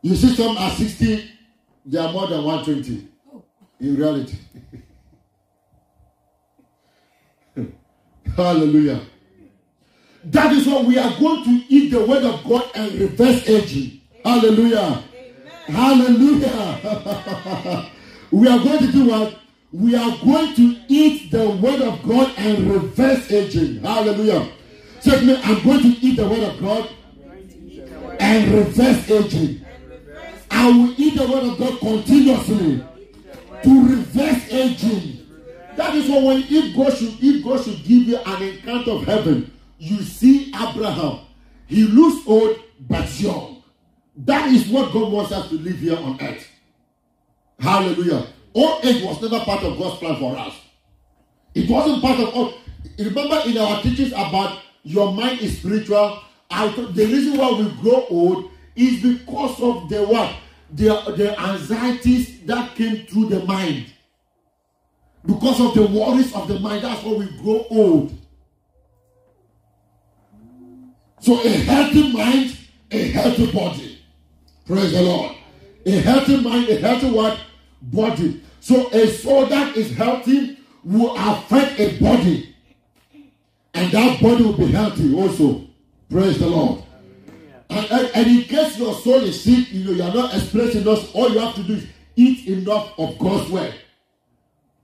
[0.01, 1.31] You see some at 60,
[1.85, 3.14] they are more than 120
[3.85, 4.37] in reality.
[8.35, 9.01] Hallelujah.
[10.25, 14.01] That is what we are going to eat the word of God and reverse aging.
[14.23, 15.03] Hallelujah.
[15.67, 16.49] Hallelujah.
[18.31, 19.39] we are going to do what?
[19.71, 23.83] We are going to eat the word of God and reverse aging.
[23.83, 24.49] Hallelujah.
[24.99, 26.89] Say me, I'm going to eat the word of God
[28.19, 29.63] and reverse aging.
[30.49, 32.83] I will eat the word of God continuously
[33.63, 35.27] to reverse aging.
[35.75, 39.03] That is why when if God should if God should give you an encounter of
[39.05, 41.19] heaven, you see Abraham.
[41.67, 43.63] He looks old but young.
[44.17, 46.47] That is what God wants us to live here on earth.
[47.59, 48.27] Hallelujah.
[48.53, 50.53] Old age was never part of God's plan for us.
[51.53, 52.53] It wasn't part of all.
[52.97, 56.21] Remember in our teachings about your mind is spiritual.
[56.49, 60.33] The reason why we grow old is because of the what?
[60.75, 63.87] The, the anxieties that came through the mind.
[65.25, 66.83] Because of the worries of the mind.
[66.83, 68.17] That's why we grow old.
[71.19, 72.57] So a healthy mind,
[72.91, 73.99] a healthy body.
[74.67, 75.35] Praise the Lord.
[75.85, 77.39] A healthy mind, a healthy what?
[77.81, 78.43] Body.
[78.59, 82.55] So a soul that is healthy will affect a body.
[83.73, 85.67] And that body will be healthy also.
[86.09, 86.84] Praise the Lord.
[87.75, 90.87] And, and, and, in case your soul is sick, you know, you are not expressing
[90.87, 91.85] us, all you have to do is
[92.15, 93.75] eat enough of God's word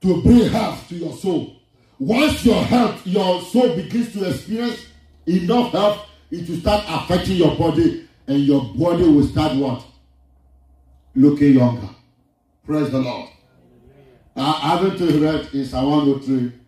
[0.02, 1.56] to bring health to your soul.
[2.00, 4.88] Once your health, your soul begins to experience
[5.26, 9.86] enough health, it will start affecting your body, and your body will start what?
[11.16, 11.90] Looking younger.
[12.66, 13.30] Praise the Lord.
[14.36, 16.60] I haven't read in Psalm 103.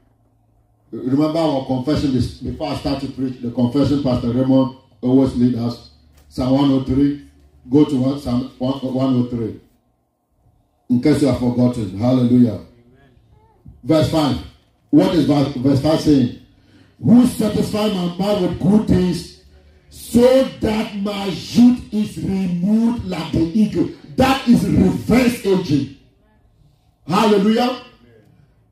[0.92, 5.93] Remember our confession before I start to preach, the confession Pastor Raymond always lead us.
[6.34, 7.30] Psalm 103.
[7.70, 9.62] Go to one, Psalm 103.
[10.90, 11.96] In case you have forgotten.
[11.96, 12.54] Hallelujah.
[12.54, 12.66] Amen.
[13.84, 14.38] Verse 5.
[14.90, 16.40] What is verse, verse 5 saying?
[17.04, 19.44] Who satisfy my mind with good things
[19.92, 23.90] so that my youth is renewed like the eagle.
[24.16, 25.98] That is reverse aging.
[27.08, 27.80] Hallelujah.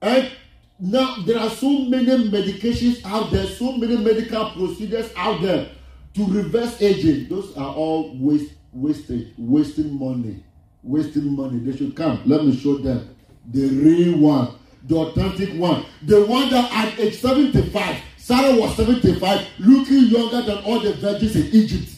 [0.01, 0.31] And
[0.79, 5.69] now there are so many medications out there, so many medical procedures out there
[6.15, 7.29] to reverse aging.
[7.29, 10.43] Those are all waste, wastage, wasting money,
[10.83, 11.59] wasting money.
[11.59, 12.21] They should come.
[12.25, 13.15] Let me show them
[13.51, 19.47] the real one, the authentic one, the one that at age 75, Sarah was 75,
[19.59, 21.95] looking younger than all the virgins in Egypt.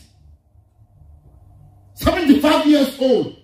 [1.95, 3.37] 75 years old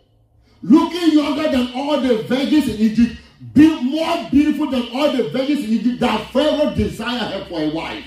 [0.61, 3.19] looking younger than all the virgins in Egypt,
[3.53, 7.69] be more beautiful than all the virgins in Egypt that Pharaoh desired her for a
[7.69, 8.03] wife.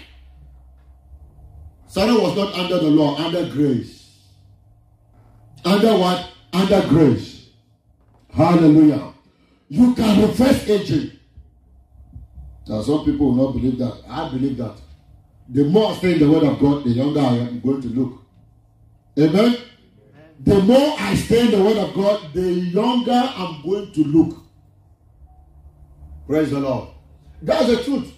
[1.92, 4.18] Sarah was not under the law, under grace.
[5.64, 6.30] Under what?
[6.52, 7.50] Under grace.
[8.32, 9.12] Hallelujah.
[9.68, 11.12] You can reverse aging.
[12.66, 14.02] Now, some people will not believe that.
[14.08, 14.76] I believe that.
[15.48, 17.88] The more I stay in the word of God, the younger I am going to
[17.88, 18.22] look.
[19.18, 19.56] Amen
[20.44, 24.42] the more I stay in the word of God, the younger I'm going to look.
[26.26, 26.88] Praise the Lord.
[27.40, 28.12] That's the truth.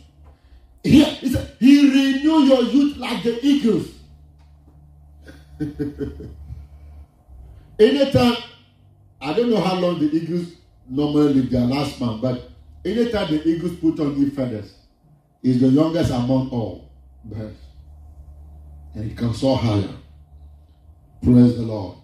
[0.84, 3.88] He, he, said, he renew your youth like the eagles.
[7.78, 8.36] Anytime,
[9.20, 10.52] I don't know how long the eagles
[10.88, 12.50] normally live their last man, but
[12.84, 14.74] anytime the eagles put on new feathers,
[15.42, 16.90] is the youngest among all
[17.24, 17.58] birds.
[18.94, 19.94] And he can soar higher.
[21.22, 21.96] Praise the Lord.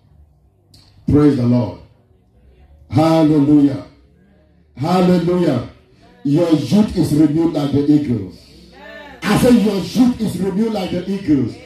[1.09, 1.81] Praise the Lord.
[2.91, 3.87] Hallelujah.
[4.77, 5.71] Hallelujah.
[6.25, 8.50] Your youth is renewed like the eagles.
[9.31, 11.57] I say your youth is renewed like the eagles.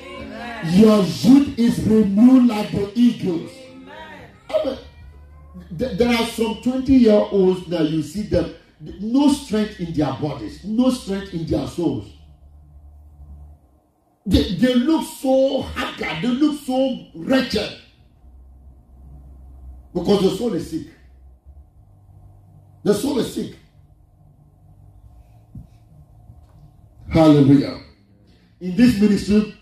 [0.75, 3.51] Your youth is renewed like the eagles.
[4.55, 4.79] Amen.
[5.71, 8.55] There are some 20 year olds that you see them,
[9.01, 12.13] no strength in their bodies, no strength in their souls.
[14.27, 17.79] They, they look so haggard, they look so wretched
[19.95, 20.89] because the soul is sick.
[22.83, 23.55] The soul is sick.
[27.15, 27.79] Hallelujah.
[28.61, 29.55] In this ministry,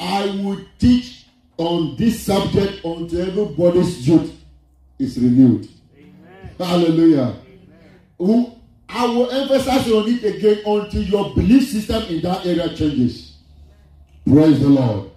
[0.00, 1.26] I will teach
[1.58, 4.32] on this subject until everybody's youth
[4.98, 5.68] is renewed.
[5.98, 6.54] Amen.
[6.58, 7.36] Hallelujah.
[8.18, 8.52] Amen.
[8.88, 13.36] I will emphasize on it again until your belief system in that area changes.
[14.26, 15.10] Praise the Lord.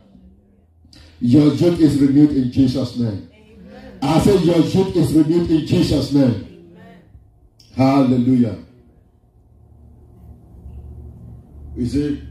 [1.22, 3.30] Your youth is renewed in Jesus' name.
[3.32, 4.00] Amen.
[4.02, 6.76] I say your youth is renewed in Jesus' name.
[7.78, 8.58] Hallelujah.
[11.78, 12.24] You see,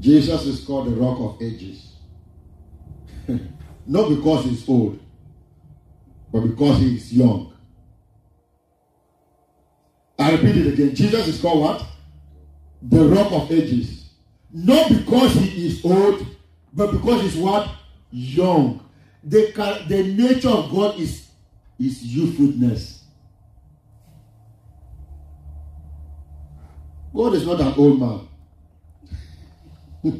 [0.00, 1.96] Jesus is called the rock of ages.
[3.86, 4.98] Not because he's old,
[6.32, 7.52] but because he is young.
[10.18, 10.94] I repeat it again.
[10.94, 11.86] Jesus is called what?
[12.80, 14.08] The rock of ages.
[14.50, 16.26] Not because he is old,
[16.72, 17.68] but because he's what?
[18.10, 18.88] Young.
[19.22, 21.28] The, the nature of God is,
[21.78, 23.04] is youthfulness.
[27.14, 28.28] God is not an old man.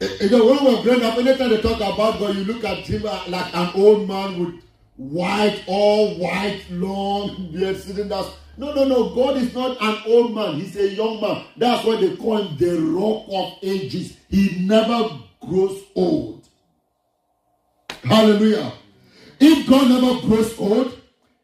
[0.00, 2.86] Eh, you know, when we're growing up, anytime they talk about God, you look at
[2.86, 4.62] him uh, like an old man with
[4.96, 8.30] white, all white, long beard sitting down.
[8.56, 9.12] No, no, no.
[9.12, 10.54] God is not an old man.
[10.54, 11.44] He's a young man.
[11.56, 14.16] That's why they call him the rock of ages.
[14.28, 16.48] He never grows old.
[18.04, 18.72] Hallelujah.
[19.40, 20.96] If God never grows old,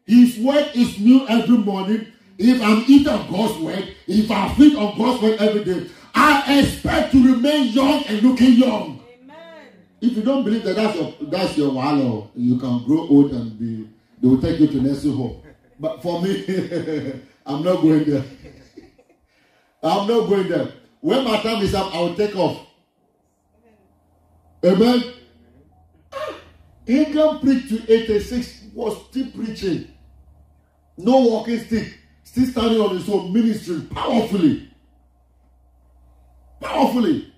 [0.05, 2.07] his word is new every morning.
[2.37, 7.11] If I'm eating God's word, if I feed on God's word every day, I expect
[7.11, 9.03] to remain young and looking young.
[9.21, 9.67] Amen.
[9.99, 13.59] If you don't believe that that's your that's your wallow, you can grow old and
[13.59, 13.89] be
[14.21, 15.41] they will take you to nursing home.
[15.77, 16.45] But for me,
[17.45, 18.23] I'm not going there.
[19.83, 20.71] I'm not going there.
[21.01, 22.65] When my time is up, I will take off.
[24.63, 25.03] Amen.
[26.87, 29.87] Hagin preached to 86, was still preaching.
[30.97, 34.64] No walking stick, still standing on his own, ministry powerfully
[36.59, 37.31] powerfully.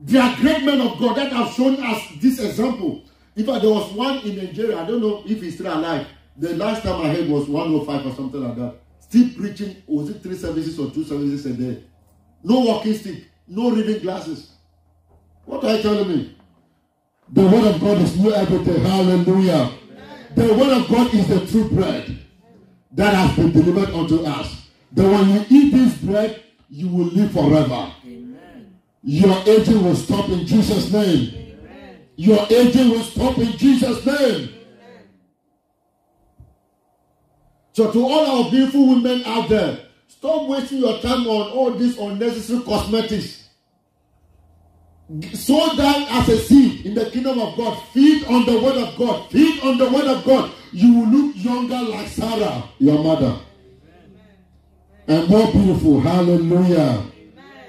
[0.00, 3.04] They are great men of God that have shown us this example.
[3.36, 4.78] In fact, there was one in Nigeria.
[4.78, 6.06] I don't know if he's still alive.
[6.36, 8.74] The last time I heard was 105 or something like that.
[9.00, 11.82] Still preaching, was it three services or two services a day?
[12.42, 14.52] No walking stick, no reading glasses.
[15.44, 16.36] What are you telling me?
[17.32, 18.78] The word of God is new every day.
[18.80, 19.72] Hallelujah.
[20.34, 22.18] The word of God is the true bread
[22.92, 24.68] that has been delivered unto us.
[24.92, 27.92] That when you eat this bread, you will live forever.
[29.02, 31.34] Your aging will stop in Jesus' name.
[31.34, 31.96] Amen.
[32.16, 34.16] Your aging will stop in Jesus' name.
[34.16, 35.08] Amen.
[37.72, 41.96] So, to all our beautiful women out there, stop wasting your time on all these
[41.98, 43.48] unnecessary cosmetics.
[45.32, 47.82] Sow that as a seed in the kingdom of God.
[47.92, 49.28] Feed on the word of God.
[49.30, 50.52] Feed on the word of God.
[50.72, 53.40] You will look younger like Sarah, your mother,
[55.08, 55.18] Amen.
[55.20, 56.00] and more beautiful.
[56.00, 57.02] Hallelujah.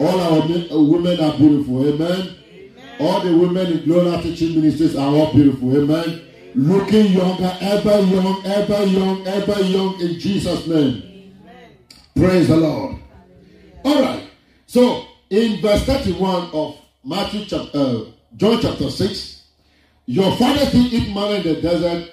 [0.01, 1.87] All our men, uh, women are beautiful.
[1.87, 2.35] Amen.
[2.51, 2.95] Amen.
[2.99, 5.77] All the women in Global Teaching Ministries are all beautiful.
[5.77, 6.03] Amen.
[6.03, 6.21] Amen.
[6.55, 11.03] Looking younger, ever young, ever young, ever young in Jesus' name.
[11.45, 11.77] Amen.
[12.15, 12.95] Praise the Lord.
[13.85, 14.27] All right.
[14.65, 18.05] So, in verse 31 of Matthew chapter, uh,
[18.37, 19.43] John chapter 6,
[20.07, 22.11] your fathers did eat manna in the desert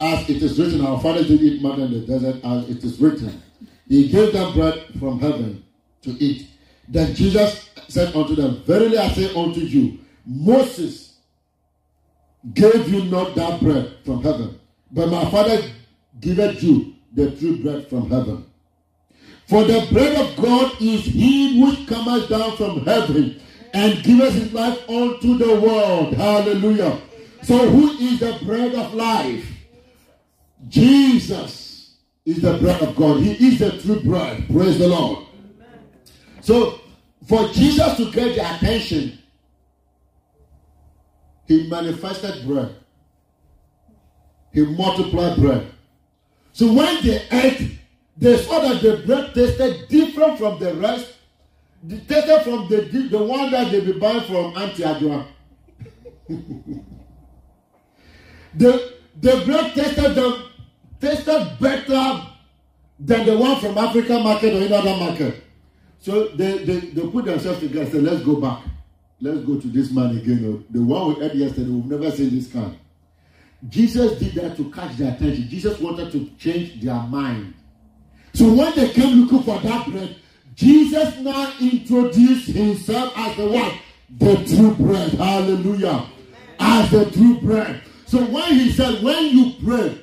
[0.00, 0.84] as it is written.
[0.84, 3.40] Our fathers did eat manna in the desert as it is written.
[3.88, 5.64] He gave them bread from heaven
[6.02, 6.47] to eat.
[6.88, 11.16] Then Jesus said unto them, Verily I say unto you, Moses
[12.54, 14.58] gave you not that bread from heaven,
[14.90, 15.62] but my Father
[16.20, 18.44] giveth you the true bread from heaven.
[19.46, 23.40] For the bread of God is he which cometh down from heaven
[23.72, 26.14] and giveth his life unto the world.
[26.14, 27.00] Hallelujah.
[27.42, 29.46] So who is the bread of life?
[30.68, 33.20] Jesus is the bread of God.
[33.20, 34.46] He is the true bread.
[34.48, 35.27] Praise the Lord.
[36.48, 36.80] So,
[37.26, 39.18] for Jesus to get their attention,
[41.46, 42.74] he manifested bread.
[44.54, 45.70] He multiplied bread.
[46.52, 47.78] So when they ate,
[48.16, 51.16] they saw that the bread tasted different from the rest.
[51.86, 52.80] It tasted from the,
[53.10, 55.26] the one that they be buying from Auntie Adwa.
[58.54, 60.46] the, the bread tasted, the,
[60.98, 62.22] tasted better
[62.98, 65.44] than the one from African market or any other market.
[66.00, 68.62] So they, they, they put themselves together and said, let's go back.
[69.20, 70.44] Let's go to this man again.
[70.46, 72.78] Oh, the one we had yesterday, we've never seen this kind.
[73.68, 75.48] Jesus did that to catch their attention.
[75.48, 77.54] Jesus wanted to change their mind.
[78.32, 80.16] So when they came looking for that bread,
[80.54, 83.72] Jesus now introduced himself as the one,
[84.18, 85.10] the true bread.
[85.12, 86.06] Hallelujah.
[86.60, 87.82] As the true bread.
[88.06, 90.00] So when he said, when you pray,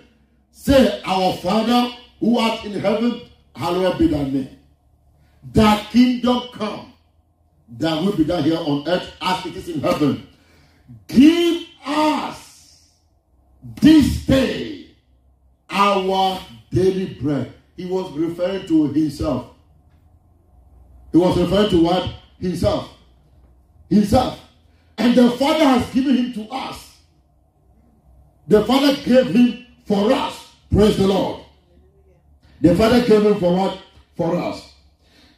[0.52, 3.22] say, Our Father who art in heaven,
[3.56, 4.55] hallowed be thy name.
[5.54, 6.94] Thy kingdom come,
[7.78, 10.28] that will be done here on earth as it is in heaven.
[11.08, 12.90] Give us
[13.82, 14.88] this day
[15.70, 16.40] our
[16.72, 17.54] daily bread.
[17.76, 19.52] He was referring to himself.
[21.12, 22.10] He was referring to what?
[22.40, 22.92] Himself.
[23.90, 24.40] Himself.
[24.98, 26.98] And the Father has given him to us.
[28.48, 30.56] The Father gave him for us.
[30.72, 31.44] Praise the Lord.
[32.62, 33.80] The Father gave him for what?
[34.16, 34.75] For us.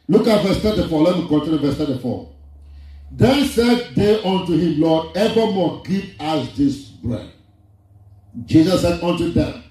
[0.08, 1.02] Look at verse 34.
[1.02, 2.32] Let me continue verse 34.
[3.10, 7.30] Then said they unto him, Lord, evermore give us this bread.
[8.44, 9.62] Jesus said unto them,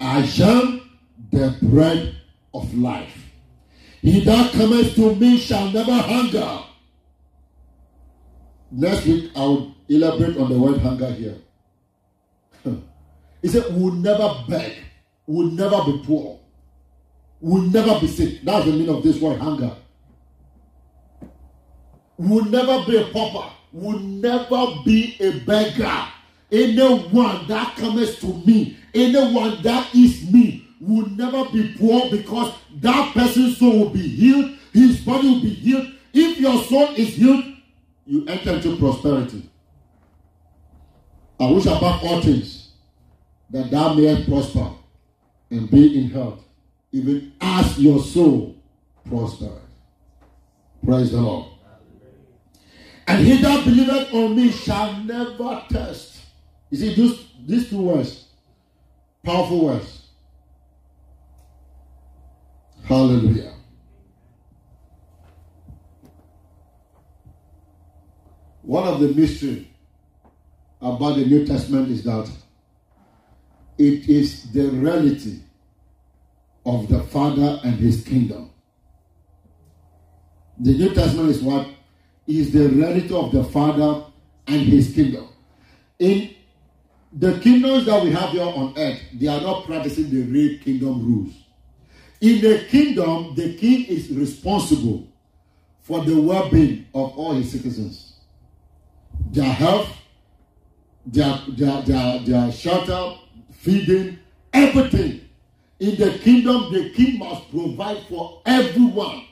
[0.00, 0.90] I am
[1.30, 2.16] the bread
[2.54, 3.16] of life.
[4.02, 6.60] He that cometh to me shall never hunger.
[8.70, 11.36] Next week, I will elaborate on the word hunger here.
[13.42, 14.72] he said, We'll never beg,
[15.26, 16.39] we'll never be poor,
[17.40, 18.42] we'll never be sick.
[18.42, 19.74] That's the meaning of this word hunger.
[22.16, 26.04] We'll never be a pauper, we'll never be a beggar.
[26.52, 33.14] Anyone that comes to me, anyone that is me, will never be poor because that
[33.14, 35.86] person's soul will be healed, his body will be healed.
[36.12, 37.44] If your soul is healed,
[38.06, 39.48] you enter into prosperity.
[41.38, 42.72] I wish above all things
[43.50, 44.70] that thou mayest prosper
[45.50, 46.40] and be in health,
[46.92, 48.56] even as your soul
[49.08, 49.62] prospers.
[50.84, 51.46] Praise the Lord.
[53.06, 56.20] And he that believeth on me shall never thirst.
[56.70, 58.28] You see, these, these two words,
[59.24, 60.06] powerful words.
[62.84, 63.54] Hallelujah.
[68.62, 69.66] One of the mysteries
[70.80, 72.30] about the New Testament is that
[73.78, 75.40] it is the reality
[76.64, 78.50] of the Father and his kingdom.
[80.58, 81.68] The New Testament is what
[82.26, 84.04] is the reality of the Father
[84.46, 85.28] and his kingdom.
[85.98, 86.34] In
[87.12, 91.04] the kingdoms that we have here on earth, they are not practicing the real kingdom
[91.04, 91.34] rules.
[92.20, 95.08] In the kingdom, the king is responsible
[95.80, 98.14] for the well being of all his citizens.
[99.30, 99.88] Their health,
[101.06, 103.18] their, their, their, their shelter,
[103.52, 104.18] feeding,
[104.52, 105.22] everything.
[105.80, 109.24] In the kingdom, the king must provide for everyone.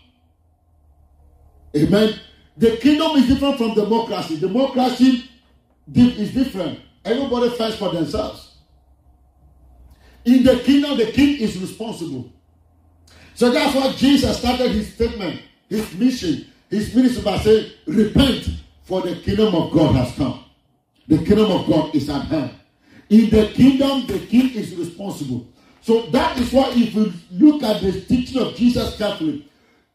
[1.76, 2.18] Amen.
[2.56, 4.40] The kingdom is different from democracy.
[4.40, 5.30] Democracy
[5.94, 6.80] is different.
[7.04, 8.56] Everybody fights for themselves.
[10.24, 12.32] In the kingdom, the king is responsible.
[13.34, 18.48] So that's why Jesus started his statement, his mission, his ministry by saying, Repent,
[18.84, 20.44] for the kingdom of God has come.
[21.06, 22.52] The kingdom of God is at hand.
[23.10, 25.46] In the kingdom, the king is responsible.
[25.88, 29.50] So that is why, if you look at the teaching of Jesus carefully,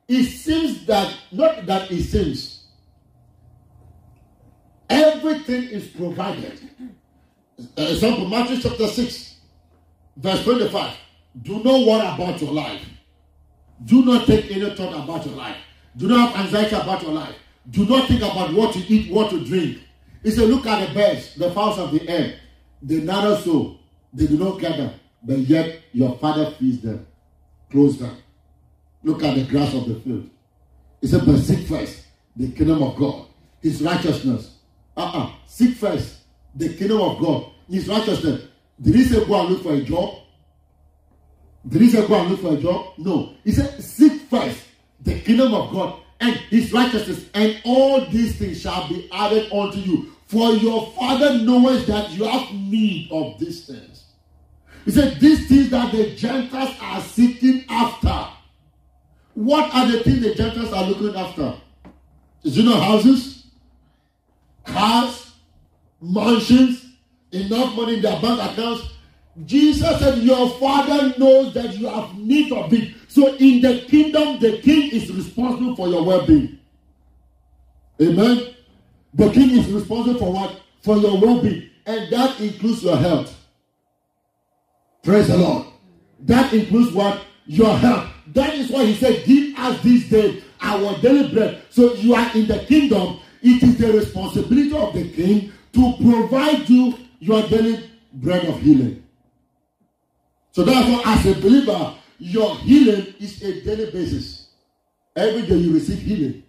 [0.07, 2.63] it seems that, not that it seems,
[4.89, 6.59] everything is provided.
[7.77, 9.35] Uh, example, Matthew chapter 6,
[10.17, 10.95] verse 25.
[11.43, 12.83] Do not worry about your life.
[13.85, 15.57] Do not take any thought about your life.
[15.95, 17.35] Do not have anxiety about your life.
[17.69, 19.77] Do not think about what to eat, what to drink.
[20.23, 22.39] He said, Look at the birds, the fowls of the air.
[22.81, 23.77] They neither sow,
[24.11, 24.91] they do not gather,
[25.23, 27.05] but yet your father feeds them.
[27.71, 28.15] Close them.
[29.03, 30.29] Look at the grass of the field.
[31.01, 32.05] He said, But seek first
[32.35, 33.25] the kingdom of God,
[33.61, 34.57] his righteousness.
[34.95, 35.31] Uh-uh.
[35.47, 36.17] Seek first
[36.55, 38.43] the kingdom of God, his righteousness.
[38.81, 40.19] Did he say go and look for a job?
[41.67, 42.93] Did he say go and look for a job?
[42.97, 43.33] No.
[43.43, 44.63] He said, Seek first
[45.01, 49.79] the kingdom of God and his righteousness, and all these things shall be added unto
[49.79, 50.11] you.
[50.27, 53.92] For your father knows that you have need of these things.
[54.85, 58.27] He said, These things that the Gentiles are seeking after,
[59.33, 61.55] What are the things the Gentiles are looking after?
[62.43, 63.47] Is it not houses,
[64.65, 65.31] cars,
[66.01, 66.85] mansions,
[67.31, 68.89] enough money in their bank accounts?
[69.45, 72.93] Jesus said, Your father knows that you have need of it.
[73.07, 76.59] So in the kingdom, the king is responsible for your well-being.
[78.01, 78.55] Amen.
[79.13, 80.61] The king is responsible for what?
[80.81, 81.69] For your well-being.
[81.85, 83.35] And that includes your health.
[85.03, 85.67] Praise the Lord.
[86.21, 87.21] That includes what?
[87.45, 88.09] Your health.
[88.27, 91.61] That is why he said, Give us this day our daily bread.
[91.69, 93.19] So you are in the kingdom.
[93.41, 99.03] It is the responsibility of the king to provide you your daily bread of healing.
[100.51, 104.47] So therefore, as a believer, your healing is a daily basis.
[105.15, 106.43] Every day you receive healing.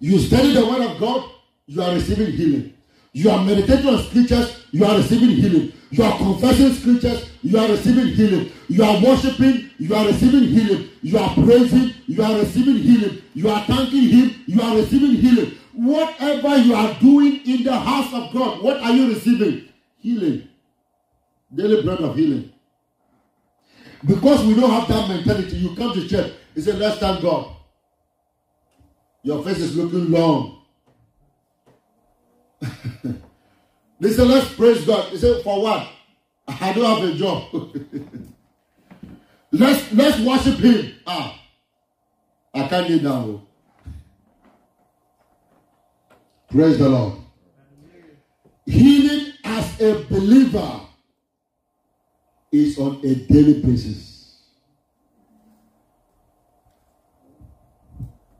[0.00, 1.30] You study the word of God,
[1.66, 2.74] you are receiving healing.
[3.18, 5.72] You are meditating on scriptures, you are receiving healing.
[5.90, 8.52] You are confessing scriptures, you are receiving healing.
[8.68, 10.88] You are worshiping, you are receiving healing.
[11.02, 13.20] You are praising, you are receiving healing.
[13.34, 15.58] You are thanking Him, you are receiving healing.
[15.72, 19.68] Whatever you are doing in the house of God, what are you receiving?
[19.98, 20.48] Healing.
[21.52, 22.52] Daily bread of healing.
[24.06, 27.56] Because we don't have that mentality, you come to church, you say, Let's thank God.
[29.24, 30.57] Your face is looking long.
[34.00, 35.12] they Let's praise God.
[35.12, 35.88] They say, For what?
[36.46, 37.48] I don't have a job.
[39.52, 40.94] let's let's worship him.
[41.06, 41.40] Ah,
[42.54, 43.46] I can't kneel down.
[46.50, 47.18] Praise the Lord.
[48.64, 50.80] Healing as a believer
[52.50, 54.40] is on a daily basis.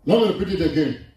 [0.07, 1.07] Let me repeat it again.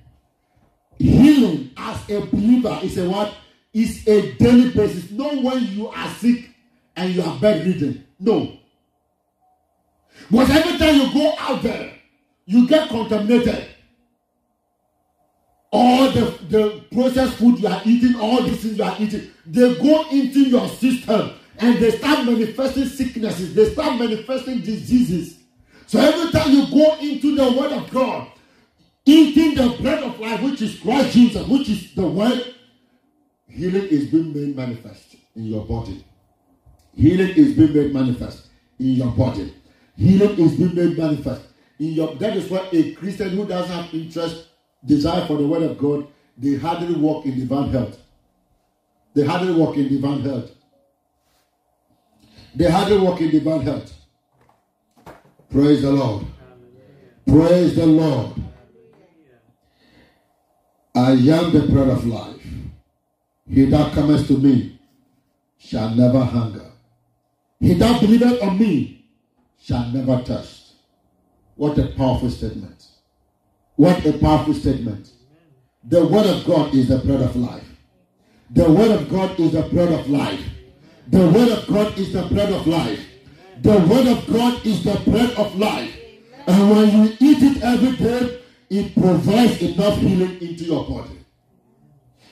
[1.02, 3.34] Healing as a believer is a what?
[3.74, 5.10] Is a daily basis.
[5.12, 6.50] Not when you are sick
[6.96, 8.06] and you are bedridden.
[8.20, 8.58] No.
[10.30, 11.94] But every time you go out there,
[12.46, 13.66] you get contaminated.
[15.72, 19.74] All the, the processed food you are eating, all these things you are eating, they
[19.76, 25.40] go into your system and they start manifesting sicknesses, they start manifesting diseases.
[25.88, 28.28] So every time you go into the Word of God,
[29.06, 32.56] eating the bread of life, which is Christ Jesus, which is the Word,
[33.48, 36.04] healing is being made manifest in your body.
[36.96, 38.48] Healing is being made manifest
[38.80, 39.54] in your body.
[39.98, 41.42] Healing is being made manifest
[41.80, 42.16] in your.
[42.16, 44.48] That is why a Christian who doesn't have interest,
[44.86, 47.98] desire for the Word of God, they hardly walk in divine health.
[49.14, 50.52] They hardly walk in divine health.
[52.56, 53.94] They hardly walk in divine health.
[55.50, 56.26] Praise the Lord.
[57.28, 58.34] Praise the Lord.
[60.94, 62.46] I am the bread of life.
[63.50, 64.80] He that cometh to me
[65.58, 66.72] shall never hunger.
[67.60, 69.06] He that believeth on me
[69.62, 70.74] shall never thirst.
[71.56, 72.88] What a powerful statement.
[73.76, 75.12] What a powerful statement.
[75.84, 77.64] The word of God is the bread of life.
[78.50, 80.44] The word of God is the bread of life.
[81.08, 83.00] The word of God is the bread of life.
[83.62, 85.96] The word of God is the bread of life.
[86.48, 88.41] And when you eat it every day,
[88.72, 91.26] it provides enough healing into your body.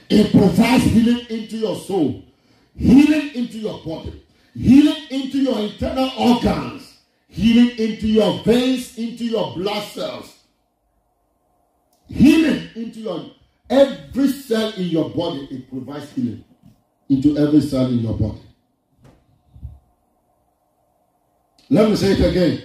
[0.10, 2.24] It provides healing into your soul,
[2.78, 4.24] healing into your body,
[4.56, 10.34] healing into your internal organs, healing into your veins, into your blood cells,
[12.08, 13.32] healing into your
[13.70, 15.46] every cell in your body.
[15.52, 16.46] It provides healing
[17.10, 18.42] into every cell in your body.
[21.70, 22.64] Let me say it again.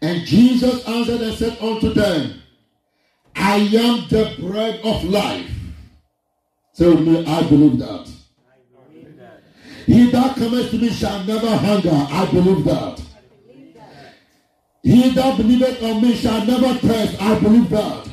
[0.00, 2.40] And Jesus answered and said unto them,
[3.36, 5.50] I am the bread of life.
[6.72, 8.08] Say with me, I believe that.
[9.86, 11.90] He that cometh to me shall never hunger.
[11.92, 13.00] I believe that.
[14.82, 17.22] He that believeth on me shall never thirst.
[17.22, 18.08] I believe that.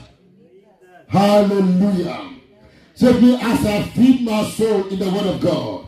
[1.08, 2.30] Hallelujah.
[2.96, 5.88] Say me, as I feed my soul in the word of God.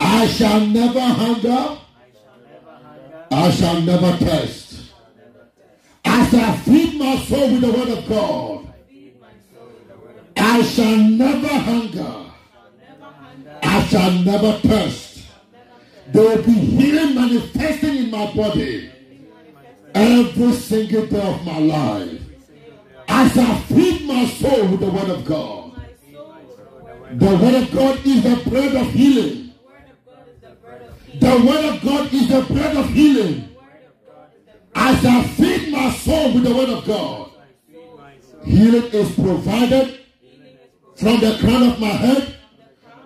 [0.00, 1.78] I shall never hunger.
[3.30, 4.63] I shall never thirst.
[6.16, 8.72] As I feed my soul with the word of God,
[10.36, 12.14] I shall never hunger.
[13.60, 15.24] I shall never thirst.
[16.12, 18.92] There will be healing manifesting in my body
[19.92, 22.20] every single day of my life.
[23.08, 25.72] As I feed my soul with the word of God,
[27.12, 29.52] the word of God is the bread of healing.
[31.18, 33.53] The word of God is the bread of healing.
[34.74, 37.30] As shall feed my soul with the word of God,
[38.44, 40.00] healing is provided
[40.96, 42.36] from the crown of my head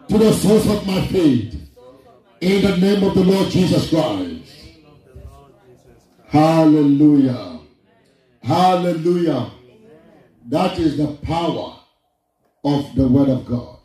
[0.09, 1.55] to the source of my feet.
[2.41, 4.55] In the name of the Lord Jesus Christ.
[6.29, 7.59] Hallelujah.
[8.43, 9.51] Hallelujah.
[10.47, 11.81] That is the power
[12.65, 13.79] of the Word of God.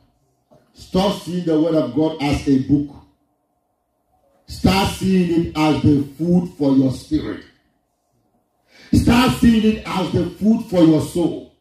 [0.74, 2.96] Stop seeing the Word of God as a book.
[4.46, 7.44] Start seeing it as the food for your spirit.
[8.94, 11.56] Start seeing it as the food for your soul.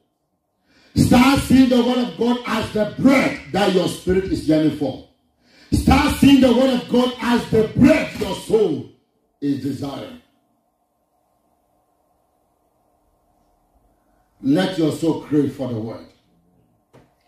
[0.95, 5.09] Start seeing the Word of God as the bread that your spirit is yearning for.
[5.73, 8.91] Start seeing the Word of God as the bread your soul
[9.41, 10.21] is desiring.
[14.43, 16.07] Let your soul crave for the Word.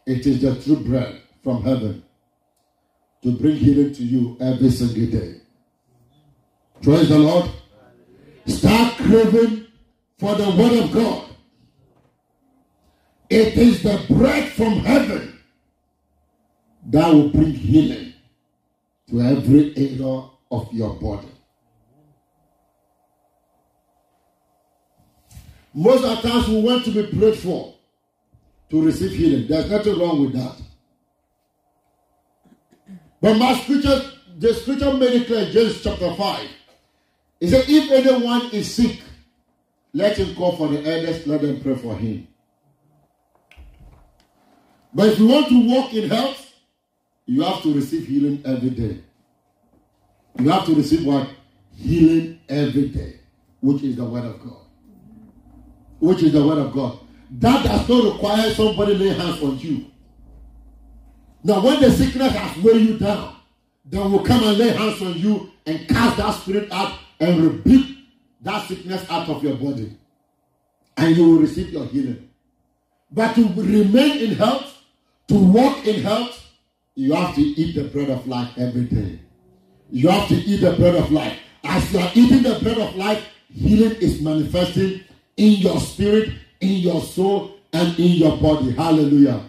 [0.06, 2.04] It is the true bread from heaven
[3.22, 5.40] to bring healing to you every single day.
[6.82, 7.50] Praise the Lord.
[8.46, 9.63] Start craving
[10.18, 11.24] for the Word of God.
[13.30, 15.38] It is the bread from heaven
[16.86, 18.12] that will bring healing
[19.08, 21.28] to every area of your body.
[25.72, 27.74] Most of the times we want to be prayed for
[28.70, 29.48] to receive healing.
[29.48, 30.56] There's nothing wrong with that.
[33.20, 34.02] But my scripture,
[34.38, 36.48] the scripture made it clear, James chapter 5.
[37.40, 39.00] He said, If anyone is sick,
[39.94, 42.26] let him call for the elders, let them pray for him.
[44.92, 46.52] But if you want to walk in health,
[47.26, 48.98] you have to receive healing every day.
[50.38, 51.28] You have to receive what?
[51.76, 53.20] Healing every day,
[53.60, 54.66] which is the word of God.
[56.00, 56.98] Which is the word of God.
[57.30, 59.86] That does not require somebody lay hands on you.
[61.44, 63.36] Now, when the sickness has weighed you down,
[63.84, 67.93] then will come and lay hands on you and cast that spirit out and rebuke
[68.44, 69.96] that sickness out of your body.
[70.96, 72.30] And you will receive your healing.
[73.10, 74.72] But to remain in health,
[75.28, 76.40] to walk in health,
[76.94, 79.18] you have to eat the bread of life every day.
[79.90, 81.36] You have to eat the bread of life.
[81.64, 85.00] As you are eating the bread of life, healing is manifesting
[85.36, 86.30] in your spirit,
[86.60, 88.72] in your soul, and in your body.
[88.72, 89.42] Hallelujah.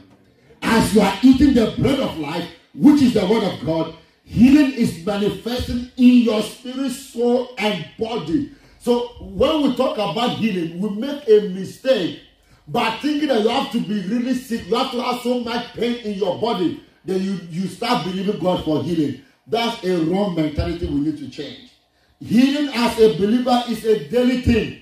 [0.61, 4.71] As you are eating the bread of life, which is the word of God, healing
[4.73, 8.51] is manifesting in your spirit, soul, and body.
[8.85, 12.21] So when we talk about healing, we make a mistake
[12.67, 15.73] by thinking that you have to be really sick, you have to have so much
[15.73, 19.23] pain in your body, then you, you start believing God for healing.
[19.47, 21.71] That's a wrong mentality we need to change.
[22.19, 24.81] Healing as a believer is a daily thing.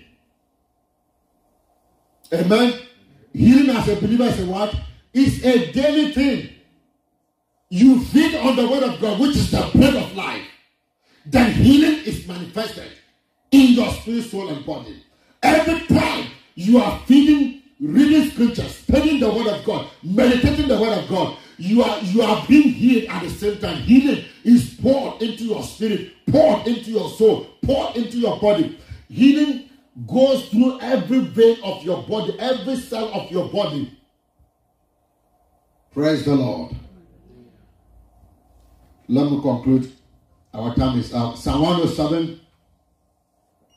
[2.34, 2.82] Amen.
[3.32, 4.76] Healing as a believer is a what?
[5.14, 6.50] It's a daily thing.
[7.70, 10.46] You feed on the word of God, which is the bread of life.
[11.26, 12.92] Then healing is manifested
[13.54, 15.02] in your spirit, soul, and body.
[15.44, 20.98] Every time you are feeding, reading scriptures, studying the word of God, meditating the word
[20.98, 23.78] of God, you are you are being healed at the same time.
[23.84, 28.80] Healing is poured into your spirit, poured into your soul, poured into your body.
[29.08, 29.70] Healing
[30.08, 33.96] goes through every vein of your body, every cell of your body.
[35.94, 36.76] Praise the Lord.
[39.08, 39.92] Let me conclude.
[40.56, 41.38] Our time is up.
[41.38, 42.40] Psalm 107.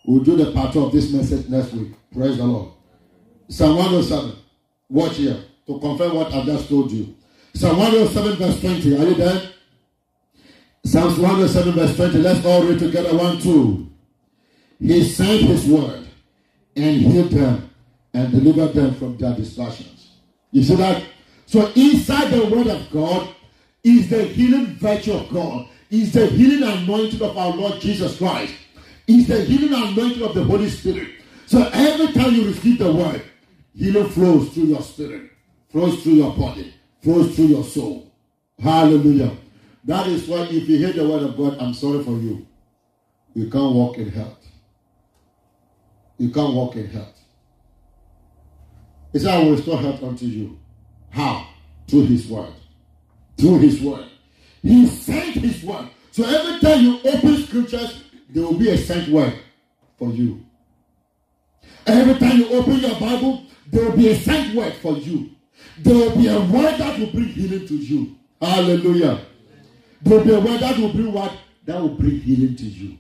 [0.07, 1.93] We'll do the part of this message next week.
[2.15, 2.71] Praise the Lord.
[3.49, 4.37] Psalm 107.
[4.89, 7.17] Watch here to confirm what I've just told you.
[7.55, 8.97] Psalm 107, verse 20.
[8.97, 9.51] Are you there?
[10.85, 12.19] Psalms 107, verse 20.
[12.19, 13.17] Let's all read together.
[13.17, 13.91] One, two.
[14.79, 16.07] He sent his word
[16.77, 17.71] and healed them
[18.15, 20.13] and delivered them from their distractions.
[20.53, 21.03] You see that?
[21.47, 23.35] So inside the word of God
[23.83, 28.55] is the healing virtue of God, is the healing anointing of our Lord Jesus Christ,
[29.07, 31.09] is the healing anointing of the Holy Spirit.
[31.47, 33.23] So every time you receive the word,
[33.75, 35.31] healing flows through your spirit,
[35.71, 38.13] flows through your body, flows through your soul.
[38.61, 39.37] Hallelujah.
[39.85, 42.47] That is why if you hear the word of God, I'm sorry for you.
[43.35, 44.45] You can't walk in health.
[46.19, 47.21] You can't walk in health.
[49.13, 50.59] He said, I will restore health unto you.
[51.11, 51.49] How?
[51.87, 52.53] Through his word.
[53.39, 54.09] Through his word.
[54.63, 55.89] He sent his word.
[56.11, 59.39] So every time you open scriptures, there will be a sent word
[59.99, 60.45] for you.
[61.87, 65.31] Every time you open your Bible, there will be a sent word for you.
[65.79, 68.17] There will be a word that will bring healing to you.
[68.41, 69.21] Hallelujah.
[70.03, 71.33] There will be a word that will bring what?
[71.65, 72.99] That will bring healing to you.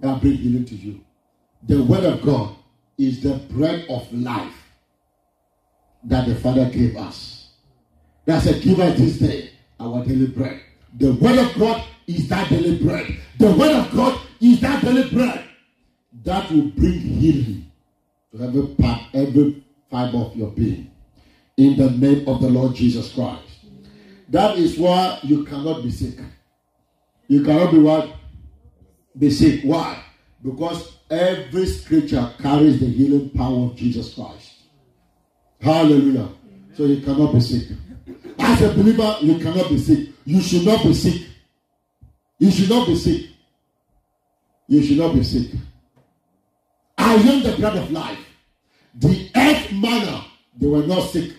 [0.00, 1.00] That will bring healing to you.
[1.66, 2.56] The word of God
[2.98, 4.54] is the bread of life
[6.04, 7.48] that the Father gave us.
[8.24, 9.50] That's a give us this day
[9.80, 10.60] our daily bread.
[10.96, 13.16] The word of God is that daily bread.
[13.38, 15.44] The word of God is that daily bread
[16.24, 17.70] that will bring healing
[18.32, 20.90] to every part, every fiber of your being.
[21.56, 23.42] In the name of the Lord Jesus Christ.
[24.28, 26.18] That is why you cannot be sick.
[27.28, 28.10] You cannot be what?
[29.16, 29.62] Be sick.
[29.62, 30.02] Why?
[30.42, 34.52] Because every scripture carries the healing power of Jesus Christ.
[35.60, 36.28] Hallelujah.
[36.76, 37.68] So you cannot be sick.
[38.38, 40.08] As a believer, you cannot be sick.
[40.24, 41.22] You should not be sick.
[42.38, 43.26] You should not be sick.
[44.68, 45.50] You should not be sick.
[46.98, 48.18] I am the bread of life.
[48.96, 50.24] The earth manna,
[50.58, 51.32] they were not sick.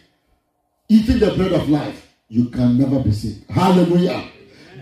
[0.89, 3.49] Eating the bread of life, you can never be sick.
[3.49, 4.29] Hallelujah.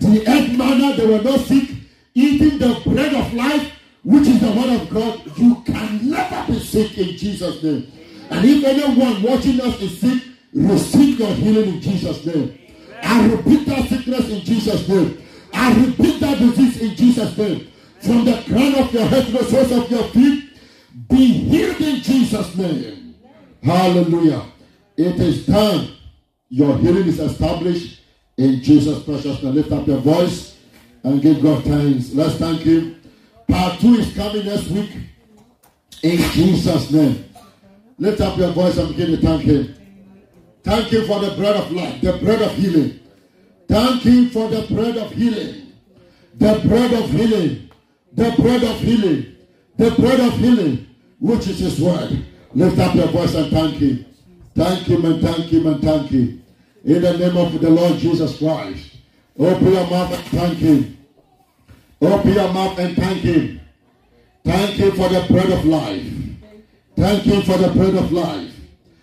[0.02, 1.70] The earth manna, they were not sick.
[2.14, 3.72] Eating the bread of life,
[4.04, 7.92] which is the word of God, you can never be sick in Jesus' name.
[8.30, 12.58] And if anyone watching us is sick, receive your healing in Jesus' name.
[13.02, 15.23] I repeat that sickness in Jesus' name.
[15.64, 17.72] I repeat that disease in Jesus' name.
[18.02, 20.50] From the crown of your head to the soles of your feet,
[21.10, 23.16] be healed in Jesus' name.
[23.64, 24.44] Hallelujah.
[24.98, 25.96] It is done.
[26.50, 28.02] Your healing is established
[28.38, 29.56] in Jesus' precious name.
[29.56, 30.58] Lift up your voice
[31.04, 32.14] and give God thanks.
[32.14, 33.02] Let's thank Him.
[33.48, 34.92] Part two is coming next week
[36.02, 37.24] in Jesus' name.
[37.98, 39.76] Lift up your voice and begin to thank Him.
[40.62, 43.00] Thank Him for the bread of life, the bread of healing.
[43.68, 45.74] Thank Him for the bread of healing.
[46.36, 47.70] The bread of healing.
[48.14, 49.36] The bread of healing.
[49.78, 50.88] The bread of healing,
[51.20, 52.26] which is His word.
[52.54, 54.06] Lift up your voice and thank Him.
[54.56, 56.44] Thank Him and thank Him and thank Him.
[56.86, 58.98] In the name of the Lord Jesus Christ.
[59.40, 60.98] Open your mouth and thank Him.
[62.02, 63.62] Open your mouth and thank Him.
[64.44, 66.06] Thank Him for the bread of life.
[66.96, 68.53] Thank Him for the bread of life.